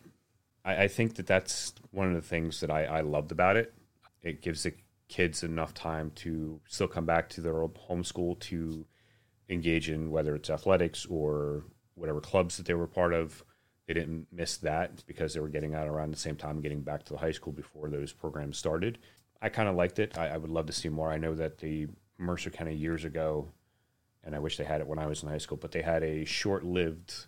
[0.66, 3.74] I, I think that that's one of the things that I, I loved about it.
[4.22, 4.74] It gives the
[5.08, 8.86] kids enough time to still come back to their old home school to
[9.50, 11.64] engage in whether it's athletics or
[11.96, 13.44] whatever clubs that they were part of.
[13.88, 17.06] They didn't miss that because they were getting out around the same time, getting back
[17.06, 18.98] to the high school before those programs started.
[19.42, 20.18] I kind of liked it.
[20.18, 21.10] I, I, would love to see more.
[21.10, 21.88] I know that the
[22.18, 23.50] Mercer County years ago,
[24.24, 26.04] and I wish they had it when I was in high school, but they had
[26.04, 27.28] a short lived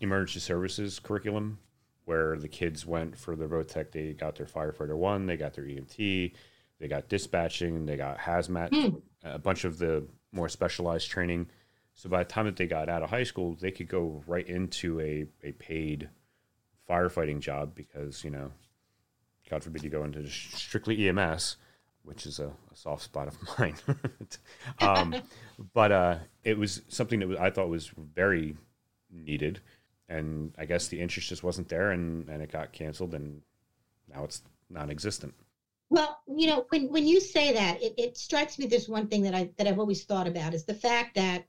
[0.00, 1.58] emergency services curriculum
[2.04, 3.92] where the kids went for their VOTEC.
[3.92, 6.32] They got their firefighter one, they got their EMT,
[6.78, 9.00] they got dispatching, they got hazmat, mm.
[9.22, 11.46] a bunch of the more specialized training.
[11.94, 14.46] So by the time that they got out of high school, they could go right
[14.46, 16.10] into a, a paid
[16.88, 18.50] firefighting job because, you know,
[19.48, 21.56] God forbid you go into strictly EMS
[22.04, 23.76] which is a, a soft spot of mine.
[24.80, 25.14] um,
[25.72, 28.56] but uh, it was something that I thought was very
[29.10, 29.60] needed,
[30.08, 33.42] and I guess the interest just wasn't there, and, and it got canceled, and
[34.12, 35.34] now it's non-existent.
[35.90, 39.22] Well, you know, when when you say that, it, it strikes me there's one thing
[39.22, 41.44] that I that I've always thought about is the fact that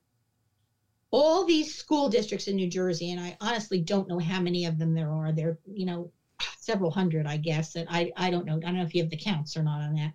[1.09, 4.77] all these school districts in New Jersey, and I honestly don't know how many of
[4.77, 5.31] them there are.
[5.31, 6.11] There, you know,
[6.59, 7.75] several hundred, I guess.
[7.75, 8.57] And I, I don't know.
[8.57, 10.13] I don't know if you have the counts or not on that.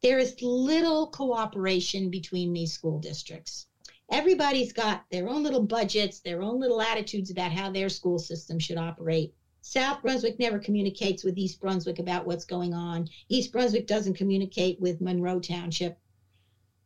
[0.00, 3.66] There is little cooperation between these school districts.
[4.10, 8.60] Everybody's got their own little budgets, their own little attitudes about how their school system
[8.60, 9.34] should operate.
[9.60, 13.08] South Brunswick never communicates with East Brunswick about what's going on.
[13.28, 15.98] East Brunswick doesn't communicate with Monroe Township.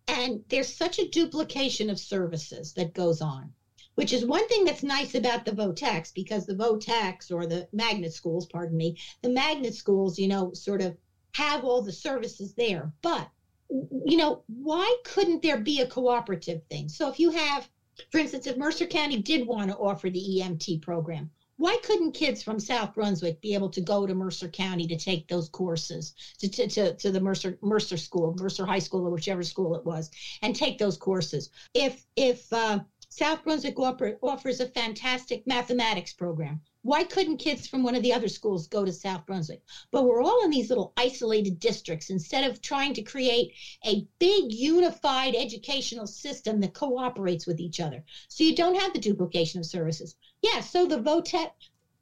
[0.09, 3.53] And there's such a duplication of services that goes on,
[3.95, 8.15] which is one thing that's nice about the VOTEX because the VOTEX or the magnet
[8.15, 10.97] schools, pardon me, the magnet schools, you know, sort of
[11.35, 12.93] have all the services there.
[13.03, 13.29] But,
[13.71, 16.89] you know, why couldn't there be a cooperative thing?
[16.89, 17.69] So if you have,
[18.11, 22.43] for instance, if Mercer County did want to offer the EMT program, why couldn't kids
[22.43, 26.49] from South Brunswick be able to go to Mercer County to take those courses to,
[26.49, 30.11] to, to, to, the Mercer Mercer School, Mercer High School, or whichever school it was,
[30.43, 31.51] and take those courses?
[31.73, 32.81] If if uh,
[33.15, 38.13] South Brunswick offer, offers a fantastic mathematics program, why couldn't kids from one of the
[38.15, 39.61] other schools go to South Brunswick?
[39.91, 43.53] But we're all in these little isolated districts instead of trying to create
[43.85, 48.03] a big unified educational system that cooperates with each other.
[48.29, 50.15] So you don't have the duplication of services.
[50.41, 51.51] Yeah, so the VOTEC,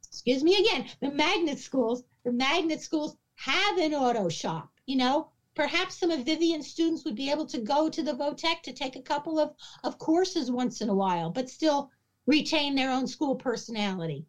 [0.07, 5.27] excuse me again, the magnet schools, the magnet schools have an auto shop, you know,
[5.55, 8.95] perhaps some of Vivian's students would be able to go to the VOTEC to take
[8.95, 11.89] a couple of, of courses once in a while, but still
[12.25, 14.25] retain their own school personality.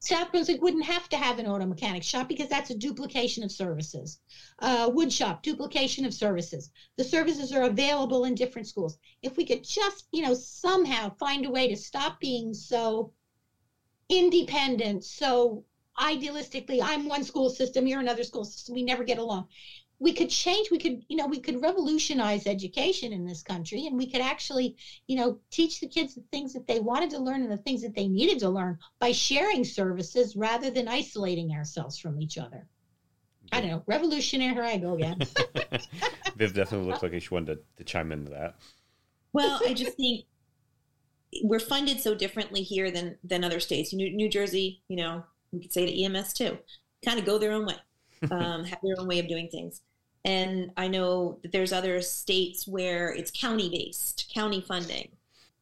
[0.00, 3.50] South Brunswick wouldn't have to have an auto mechanic shop because that's a duplication of
[3.50, 4.20] services.
[4.60, 6.70] Uh, wood shop, duplication of services.
[6.96, 8.96] The services are available in different schools.
[9.22, 13.12] If we could just, you know, somehow find a way to stop being so
[14.08, 15.64] independent, so
[15.98, 19.48] idealistically, I'm one school system, you're another school system, we never get along
[20.00, 23.96] we could change we could you know we could revolutionize education in this country and
[23.96, 24.76] we could actually
[25.06, 27.82] you know teach the kids the things that they wanted to learn and the things
[27.82, 32.66] that they needed to learn by sharing services rather than isolating ourselves from each other.
[33.50, 35.18] I don't know revolutionary here i go again.
[36.36, 38.56] Viv definitely looks like she wanted to, to chime into that.
[39.32, 40.26] Well i just think
[41.42, 43.92] we're funded so differently here than than other states.
[43.92, 46.58] New, new jersey you know we could say to ems too
[47.04, 47.74] kind of go their own way
[48.32, 49.80] um, have their own way of doing things
[50.24, 55.10] and I know that there's other states where it's county based, county funding.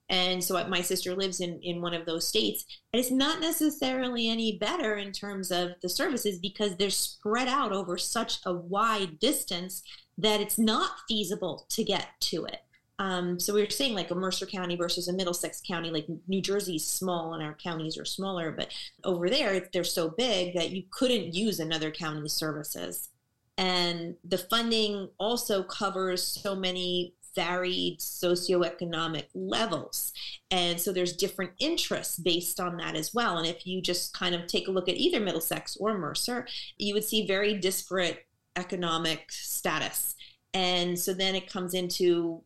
[0.08, 2.64] And so my sister lives in, in one of those states.
[2.92, 7.72] And it's not necessarily any better in terms of the services because they're spread out
[7.72, 9.82] over such a wide distance
[10.18, 12.60] that it's not feasible to get to it.
[12.98, 16.40] Um, so we were saying like a Mercer County versus a Middlesex County, like New
[16.40, 18.72] Jersey's small and our counties are smaller, but
[19.04, 23.10] over there they're so big that you couldn't use another county's services.
[23.58, 30.12] And the funding also covers so many varied socioeconomic levels.
[30.50, 33.38] And so there's different interests based on that as well.
[33.38, 36.46] And if you just kind of take a look at either Middlesex or Mercer,
[36.78, 38.26] you would see very disparate
[38.56, 40.16] economic status.
[40.54, 42.42] And so then it comes into,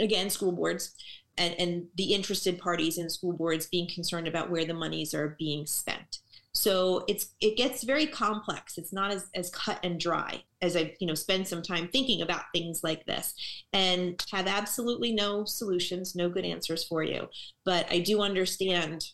[0.00, 0.94] again, school boards
[1.38, 5.36] and, and the interested parties in school boards being concerned about where the monies are
[5.38, 6.18] being spent.
[6.58, 8.78] So it's it gets very complex.
[8.78, 12.22] It's not as, as cut and dry as I you know spend some time thinking
[12.22, 13.32] about things like this
[13.72, 17.28] and have absolutely no solutions, no good answers for you.
[17.64, 19.04] But I do understand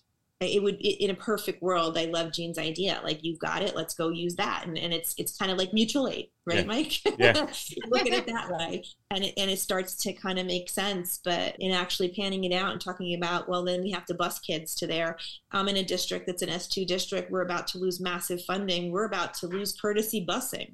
[0.41, 3.01] it would in a perfect world i love jean's idea.
[3.03, 4.65] Like you've got it let's go use that.
[4.67, 6.65] And, and it's it's kind of like mutual aid right yeah.
[6.65, 7.01] mike?
[7.19, 7.33] Yeah.
[7.89, 8.85] look at it that way.
[9.11, 11.21] And it, and it starts to kind of make sense.
[11.25, 14.39] But in actually panning it out and talking about well then we have to bus
[14.41, 15.17] kids to there.
[15.53, 17.31] I'm in a district that's an s2 district.
[17.31, 18.91] We're about to lose massive funding.
[18.91, 20.73] We're about to lose courtesy busing.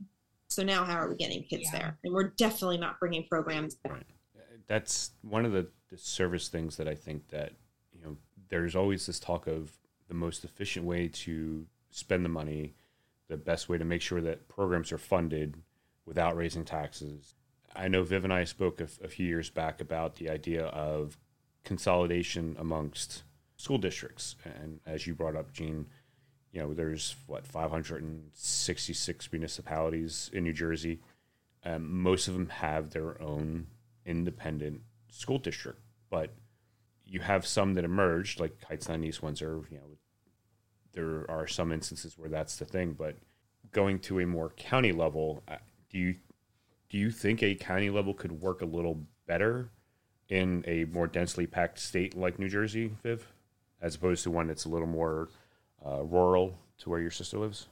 [0.48, 1.78] So now how are we getting kids yeah.
[1.78, 1.98] there?
[2.02, 3.76] And we're definitely not bringing programs.
[3.76, 3.92] Back.
[3.92, 4.06] right.
[4.66, 7.59] That's one of the, the service things that i think that you know
[8.50, 9.72] there's always this talk of
[10.08, 12.74] the most efficient way to spend the money,
[13.28, 15.56] the best way to make sure that programs are funded
[16.04, 17.34] without raising taxes.
[17.74, 21.16] I know Viv and I spoke a, a few years back about the idea of
[21.64, 23.22] consolidation amongst
[23.56, 24.34] school districts.
[24.44, 25.86] And as you brought up, Jean,
[26.52, 31.00] you know, there's what 566 municipalities in New Jersey.
[31.64, 33.68] Um, most of them have their own
[34.04, 36.32] independent school district, but
[37.10, 39.62] you have some that emerged, like Hightstown East Windsor.
[39.68, 39.96] You know,
[40.92, 43.16] there are some instances where that's the thing, but
[43.72, 45.56] going to a more county level, uh,
[45.90, 46.14] do you
[46.88, 49.70] do you think a county level could work a little better
[50.28, 53.26] in a more densely packed state like New Jersey, Viv,
[53.82, 55.28] as opposed to one that's a little more
[55.84, 57.66] uh, rural to where your sister lives?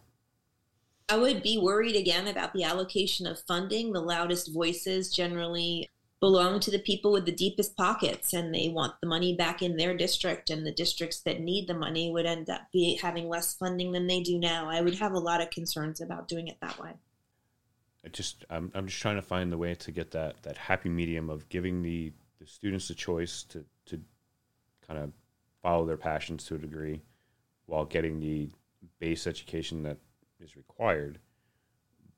[1.09, 3.93] I would be worried again about the allocation of funding.
[3.93, 5.89] The loudest voices generally
[6.20, 9.76] belong to the people with the deepest pockets and they want the money back in
[9.76, 13.54] their district and the districts that need the money would end up be having less
[13.54, 14.68] funding than they do now.
[14.68, 16.94] I would have a lot of concerns about doing it that way.
[18.04, 20.88] I just I'm, I'm just trying to find the way to get that that happy
[20.88, 24.00] medium of giving the the students the choice to to
[24.86, 25.12] kind of
[25.62, 27.02] follow their passions to a degree
[27.66, 28.48] while getting the
[29.00, 29.98] base education that
[30.40, 31.18] is required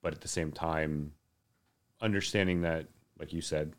[0.02, 1.12] but at the same time
[2.00, 2.86] understanding that
[3.18, 3.72] like you said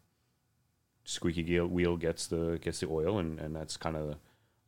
[1.03, 4.15] squeaky wheel gets the gets the oil and and that's kind of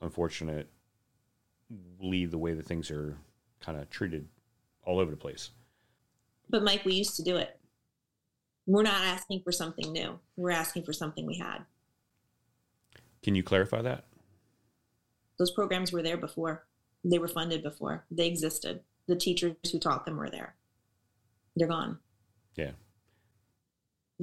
[0.02, 0.68] unfortunate
[2.00, 3.18] lead the way that things are
[3.60, 4.28] kind of treated
[4.84, 5.52] all over the place.
[6.50, 7.60] But mike we used to do it.
[8.66, 10.20] We're not asking for something new.
[10.38, 11.60] We're asking for something we had.
[13.22, 14.06] Can you clarify that?
[15.38, 16.66] Those programs were there before.
[17.04, 18.06] They were funded before.
[18.12, 18.82] They existed.
[19.08, 20.56] The teachers who taught them were there.
[21.56, 22.00] They're gone.
[22.56, 22.72] Yeah.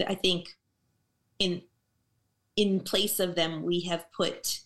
[0.07, 0.57] I think
[1.39, 1.63] in
[2.61, 4.61] in place of them we have put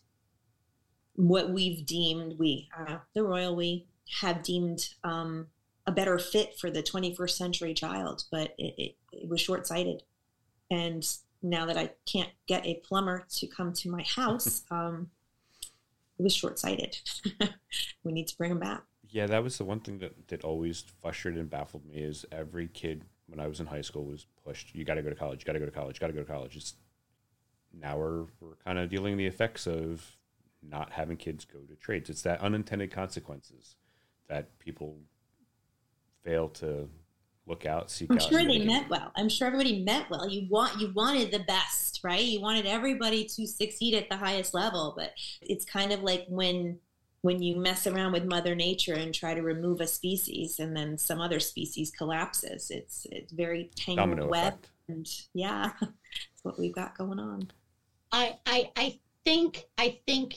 [1.14, 3.86] what we've deemed we uh, the royal we
[4.20, 5.46] have deemed um,
[5.86, 10.02] a better fit for the 21st century child but it, it, it was short-sighted.
[10.72, 11.06] And
[11.40, 15.08] now that i can't get a plumber to come to my house um,
[16.18, 16.98] it was short-sighted.
[18.04, 18.82] We need to bring them back.
[19.08, 22.66] Yeah that was the one thing that, that always frustrated and baffled me is every
[22.66, 25.40] kid when i was in high school was pushed you got to go to college
[25.40, 26.56] you got to go to college got to go to college.
[26.56, 26.74] It's
[27.80, 30.16] now we're, we're kind of dealing with the effects of
[30.62, 32.10] not having kids go to trades.
[32.10, 33.76] It's that unintended consequences
[34.28, 34.98] that people
[36.22, 36.88] fail to
[37.46, 39.12] look out seek i'm out sure they meant well.
[39.16, 40.26] I'm sure everybody meant well.
[40.28, 42.24] You want you wanted the best right?
[42.24, 46.78] You wanted everybody to succeed at the highest level but it's kind of like when
[47.20, 50.98] when you mess around with mother nature and try to remove a species and then
[50.98, 52.70] some other species collapses.
[52.70, 54.68] It's it's very tangled Domino web effect.
[54.88, 57.50] and yeah that's what we've got going on
[58.14, 58.92] I, I I
[59.24, 60.36] think I think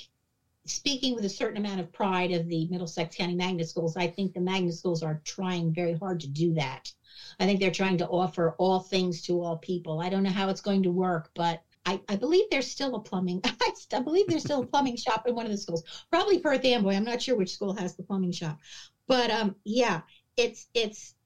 [0.65, 4.33] speaking with a certain amount of pride of the Middlesex County Magnet Schools, I think
[4.33, 6.91] the Magnet Schools are trying very hard to do that.
[7.39, 9.99] I think they're trying to offer all things to all people.
[9.99, 12.99] I don't know how it's going to work, but I, I believe there's still a
[12.99, 13.41] plumbing.
[13.61, 16.65] I, I believe there's still a plumbing shop in one of the schools, probably Perth
[16.65, 16.93] Amboy.
[16.95, 18.57] I'm not sure which school has the plumbing shop,
[19.07, 19.99] but um, yeah,
[20.35, 21.16] it's it's it.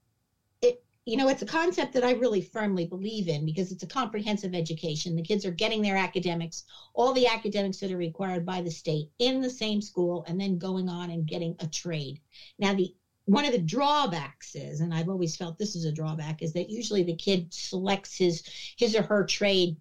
[1.04, 4.54] You know, it's a concept that I really firmly believe in because it's a comprehensive
[4.54, 5.16] education.
[5.16, 6.62] The kids are getting their academics,
[6.94, 10.58] all the academics that are required by the state in the same school, and then
[10.58, 12.20] going on and getting a trade.
[12.58, 16.42] Now, the one of the drawbacks is, and I've always felt this is a drawback,
[16.42, 18.42] is that usually the kid selects his
[18.76, 19.76] his or her trade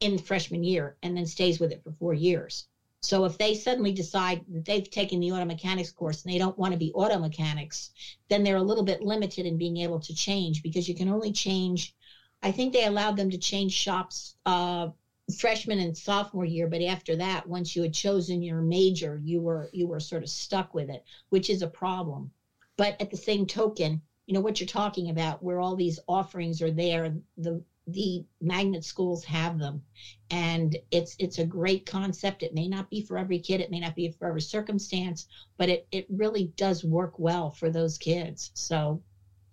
[0.00, 2.64] in freshman year and then stays with it for four years.
[3.02, 6.56] So if they suddenly decide that they've taken the auto mechanics course and they don't
[6.56, 7.90] want to be auto mechanics,
[8.28, 11.32] then they're a little bit limited in being able to change because you can only
[11.32, 11.94] change.
[12.42, 14.88] I think they allowed them to change shops uh,
[15.36, 19.68] freshman and sophomore year, but after that, once you had chosen your major, you were
[19.72, 22.30] you were sort of stuck with it, which is a problem.
[22.76, 26.62] But at the same token, you know what you're talking about, where all these offerings
[26.62, 29.82] are there, the the magnet schools have them.
[30.30, 32.42] And it's it's a great concept.
[32.42, 33.60] It may not be for every kid.
[33.60, 35.26] It may not be for every circumstance
[35.62, 38.50] but it it really does work well for those kids.
[38.54, 39.00] So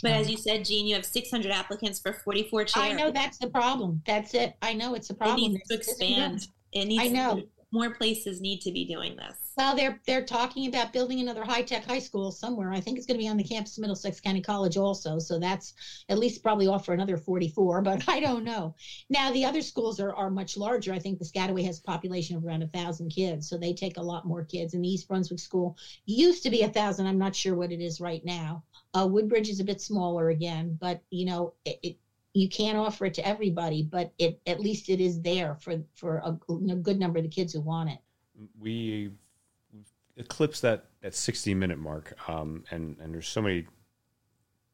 [0.02, 3.12] but as um, you said jean you have 600 applicants for 44 chairs i know
[3.12, 4.02] that's the problem.
[4.06, 4.56] That's it.
[4.62, 5.38] I know it's a problem.
[5.38, 6.48] it needs to expand.
[6.72, 7.44] it needs i know.
[7.72, 11.84] more places need to be doing this well they're they're talking about building another high-tech
[11.84, 12.72] high school somewhere.
[12.72, 15.38] I think it's going to be on the campus of middlesex county college also so
[15.38, 15.74] that's
[16.08, 18.74] at least probably offer another 44 but i don't know.
[19.10, 20.94] Now the other schools are, are much larger.
[20.94, 23.98] I think the Piscataway has a population of around a thousand kids so they take
[23.98, 24.74] a lot more kids.
[24.74, 25.76] And the east brunswick school
[26.06, 27.06] used to be a thousand.
[27.06, 28.62] I'm not sure what it is right now.
[28.94, 31.96] Uh, woodbridge is a bit smaller again but you know it, it
[32.34, 36.18] you can't offer it to everybody, but it at least it is there for for
[36.24, 37.98] a, a good number of the kids who want it.
[38.58, 39.10] We
[40.20, 43.66] eclipsed that that 60 minute mark, um, and and there's so many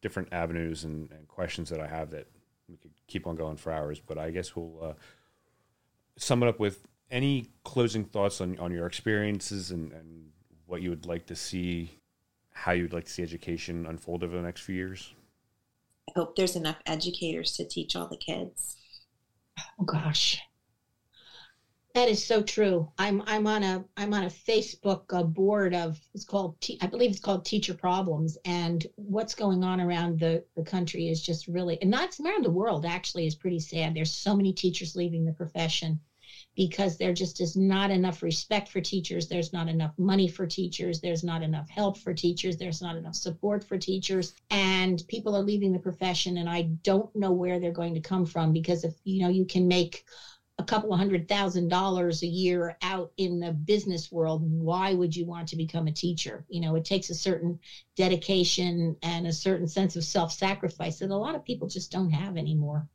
[0.01, 2.27] different avenues and, and, questions that I have that
[2.69, 3.99] we could keep on going for hours.
[3.99, 4.93] But I guess we'll uh,
[6.17, 10.29] sum it up with any closing thoughts on on your experiences and, and
[10.65, 11.91] what you would like to see,
[12.51, 15.13] how you would like to see education unfold over the next few years.
[16.09, 18.77] I hope there's enough educators to teach all the kids.
[19.79, 20.39] Oh gosh.
[21.95, 22.87] That is so true.
[22.99, 27.19] I'm I'm on a I'm on a Facebook board of it's called I believe it's
[27.19, 31.91] called Teacher Problems, and what's going on around the the country is just really and
[31.91, 33.95] not around the world actually is pretty sad.
[33.95, 35.99] There's so many teachers leaving the profession
[36.55, 39.27] because there just is not enough respect for teachers.
[39.27, 40.99] There's not enough money for teachers.
[40.99, 42.57] There's not enough help for teachers.
[42.57, 44.33] There's not enough support for teachers.
[44.51, 46.37] And people are leaving the profession.
[46.37, 49.45] And I don't know where they're going to come from because if, you know, you
[49.45, 50.03] can make
[50.57, 55.15] a couple of hundred thousand dollars a year out in the business world, why would
[55.15, 56.45] you want to become a teacher?
[56.47, 57.59] You know, it takes a certain
[57.95, 62.11] dedication and a certain sense of self sacrifice that a lot of people just don't
[62.11, 62.87] have anymore.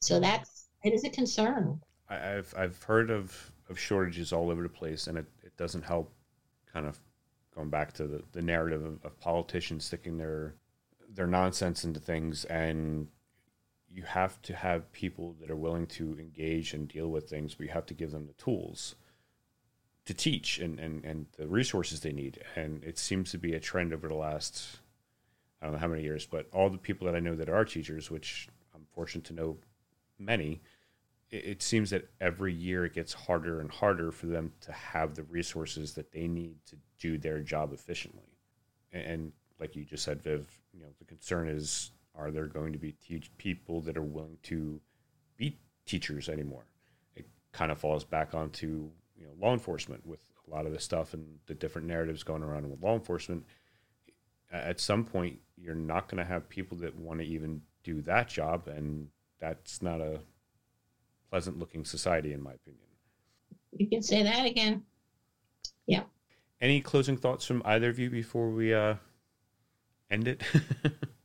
[0.00, 1.80] So that's, it is a concern.
[2.08, 6.12] I've I've heard of, of shortages all over the place, and it, it doesn't help.
[6.72, 6.98] Kind of
[7.54, 10.54] going back to the, the narrative of, of politicians sticking their
[11.08, 13.08] their nonsense into things, and
[13.94, 17.66] you have to have people that are willing to engage and deal with things, but
[17.66, 18.94] you have to give them the tools
[20.04, 22.42] to teach and, and, and the resources they need.
[22.56, 24.80] And it seems to be a trend over the last,
[25.60, 27.64] I don't know how many years, but all the people that I know that are
[27.64, 29.58] teachers, which I'm fortunate to know
[30.18, 30.62] many,
[31.30, 35.14] it, it seems that every year it gets harder and harder for them to have
[35.14, 38.38] the resources that they need to do their job efficiently.
[38.92, 42.72] And, and like you just said, Viv, you know, the concern is, are there going
[42.72, 44.80] to be teach people that are willing to
[45.36, 46.66] be teachers anymore?
[47.14, 50.80] It kind of falls back onto you know law enforcement with a lot of the
[50.80, 53.44] stuff and the different narratives going around with law enforcement.
[54.52, 58.28] At some point you're not going to have people that want to even do that
[58.28, 59.08] job and
[59.40, 60.20] that's not a
[61.30, 62.82] pleasant looking society in my opinion.
[63.72, 64.82] You can say that again.
[65.86, 66.02] Yeah.
[66.60, 68.96] Any closing thoughts from either of you before we uh
[70.10, 70.42] end it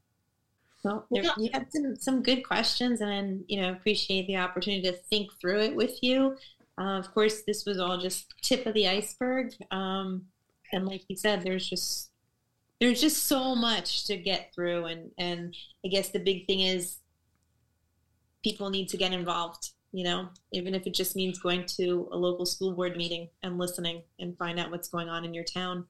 [1.09, 5.29] well you had some, some good questions and you know appreciate the opportunity to think
[5.39, 6.35] through it with you
[6.77, 9.53] uh, of course, this was all just tip of the iceberg.
[9.71, 10.25] Um,
[10.71, 12.11] and like you said, there's just
[12.79, 16.97] there's just so much to get through, and and I guess the big thing is
[18.43, 19.71] people need to get involved.
[19.91, 23.57] You know, even if it just means going to a local school board meeting and
[23.57, 25.85] listening and find out what's going on in your town.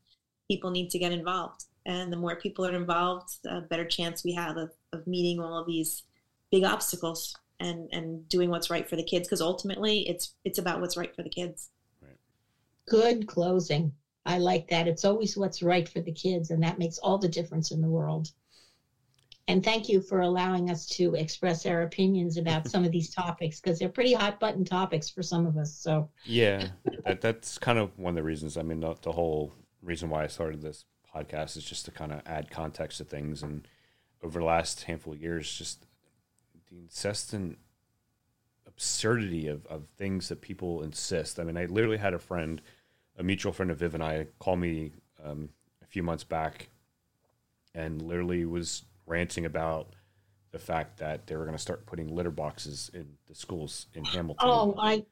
[0.50, 4.34] People need to get involved, and the more people are involved, the better chance we
[4.34, 6.04] have of, of meeting all of these
[6.52, 10.80] big obstacles and and doing what's right for the kids because ultimately it's it's about
[10.80, 11.70] what's right for the kids.
[12.02, 12.18] Right.
[12.88, 13.94] good closing.
[14.26, 14.88] I like that.
[14.88, 17.88] It's always what's right for the kids and that makes all the difference in the
[17.88, 18.30] world.
[19.50, 23.62] And thank you for allowing us to express our opinions about some of these topics
[23.62, 26.10] because they're pretty hot button topics for some of us so.
[26.26, 26.68] Yeah
[27.08, 30.24] that, that's kind of one of the reasons i mean the, the whole reason why
[30.24, 30.86] i started this
[31.16, 33.68] podcast is just to kind of add context to things and
[34.24, 35.86] over the last handful of years just
[36.70, 37.58] the incessant
[38.68, 41.40] absurdity of, of things that people insist.
[41.40, 42.62] I mean, I literally had a friend,
[43.18, 44.92] a mutual friend of Viv and I, call me
[45.24, 45.50] um,
[45.82, 46.70] a few months back
[47.74, 49.94] and literally was ranting about
[50.52, 54.04] the fact that they were going to start putting litter boxes in the schools in
[54.06, 54.48] Hamilton.
[54.48, 55.04] Oh, I,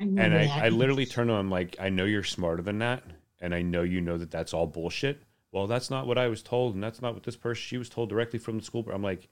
[0.00, 3.04] I and I, I literally turned on like, I know you're smarter than that,
[3.40, 5.22] and I know you know that that's all bullshit.
[5.54, 7.88] Well, that's not what I was told, and that's not what this person she was
[7.88, 8.84] told directly from the school.
[8.92, 9.28] I'm like,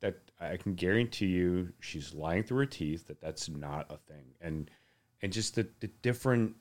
[0.00, 4.34] that I can guarantee you she's lying through her teeth that that's not a thing.
[4.40, 4.68] And
[5.22, 6.56] and just the, the different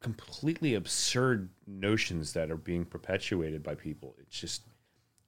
[0.00, 4.16] completely absurd notions that are being perpetuated by people.
[4.18, 4.62] It's just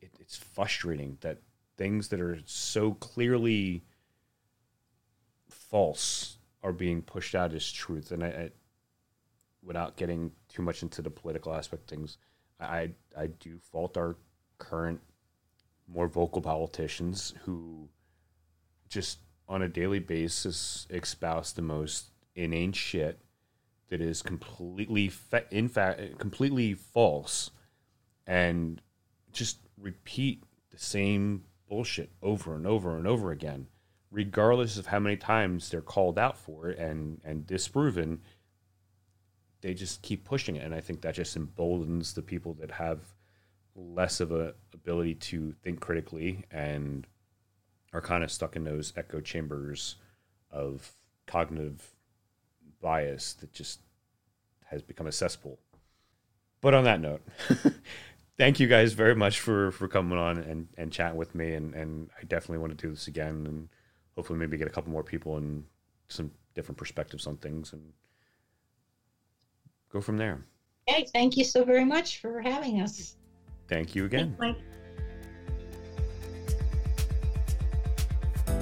[0.00, 1.42] it, it's frustrating that
[1.76, 3.84] things that are so clearly
[5.50, 8.10] false are being pushed out as truth.
[8.10, 8.50] And I, I
[9.62, 12.19] without getting too much into the political aspect things,
[12.61, 14.16] I I do fault our
[14.59, 15.01] current
[15.89, 17.89] more vocal politicians who
[18.89, 19.19] just
[19.49, 23.20] on a daily basis espouse the most inane shit
[23.89, 27.51] that is completely fa- in fact completely false
[28.27, 28.81] and
[29.33, 33.66] just repeat the same bullshit over and over and over again
[34.11, 38.20] regardless of how many times they're called out for it and and disproven
[39.62, 43.01] they just keep pushing it and i think that just emboldens the people that have
[43.74, 47.06] less of a ability to think critically and
[47.93, 49.97] are kind of stuck in those echo chambers
[50.51, 50.93] of
[51.26, 51.94] cognitive
[52.80, 53.80] bias that just
[54.66, 55.59] has become a cesspool.
[56.60, 57.22] But on that note,
[58.39, 61.55] thank you guys very much for, for coming on and, and chatting with me.
[61.55, 63.68] And, and I definitely want to do this again and
[64.14, 65.64] hopefully maybe get a couple more people and
[66.09, 67.93] some different perspectives on things and
[69.93, 70.44] go from there.
[70.86, 73.16] Hey, thank you so very much for having us.
[73.69, 74.36] Thank you again.
[74.39, 74.60] Thanks,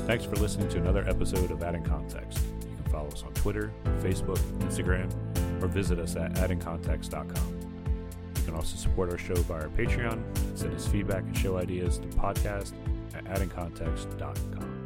[0.07, 2.41] Thanks for listening to another episode of Adding Context.
[2.63, 5.09] You can follow us on Twitter, Facebook, Instagram,
[5.63, 7.61] or visit us at addingcontext.com.
[8.37, 10.23] You can also support our show via our Patreon
[10.61, 12.73] send us feedback and show ideas to podcast
[13.15, 14.80] at addingcontext.com.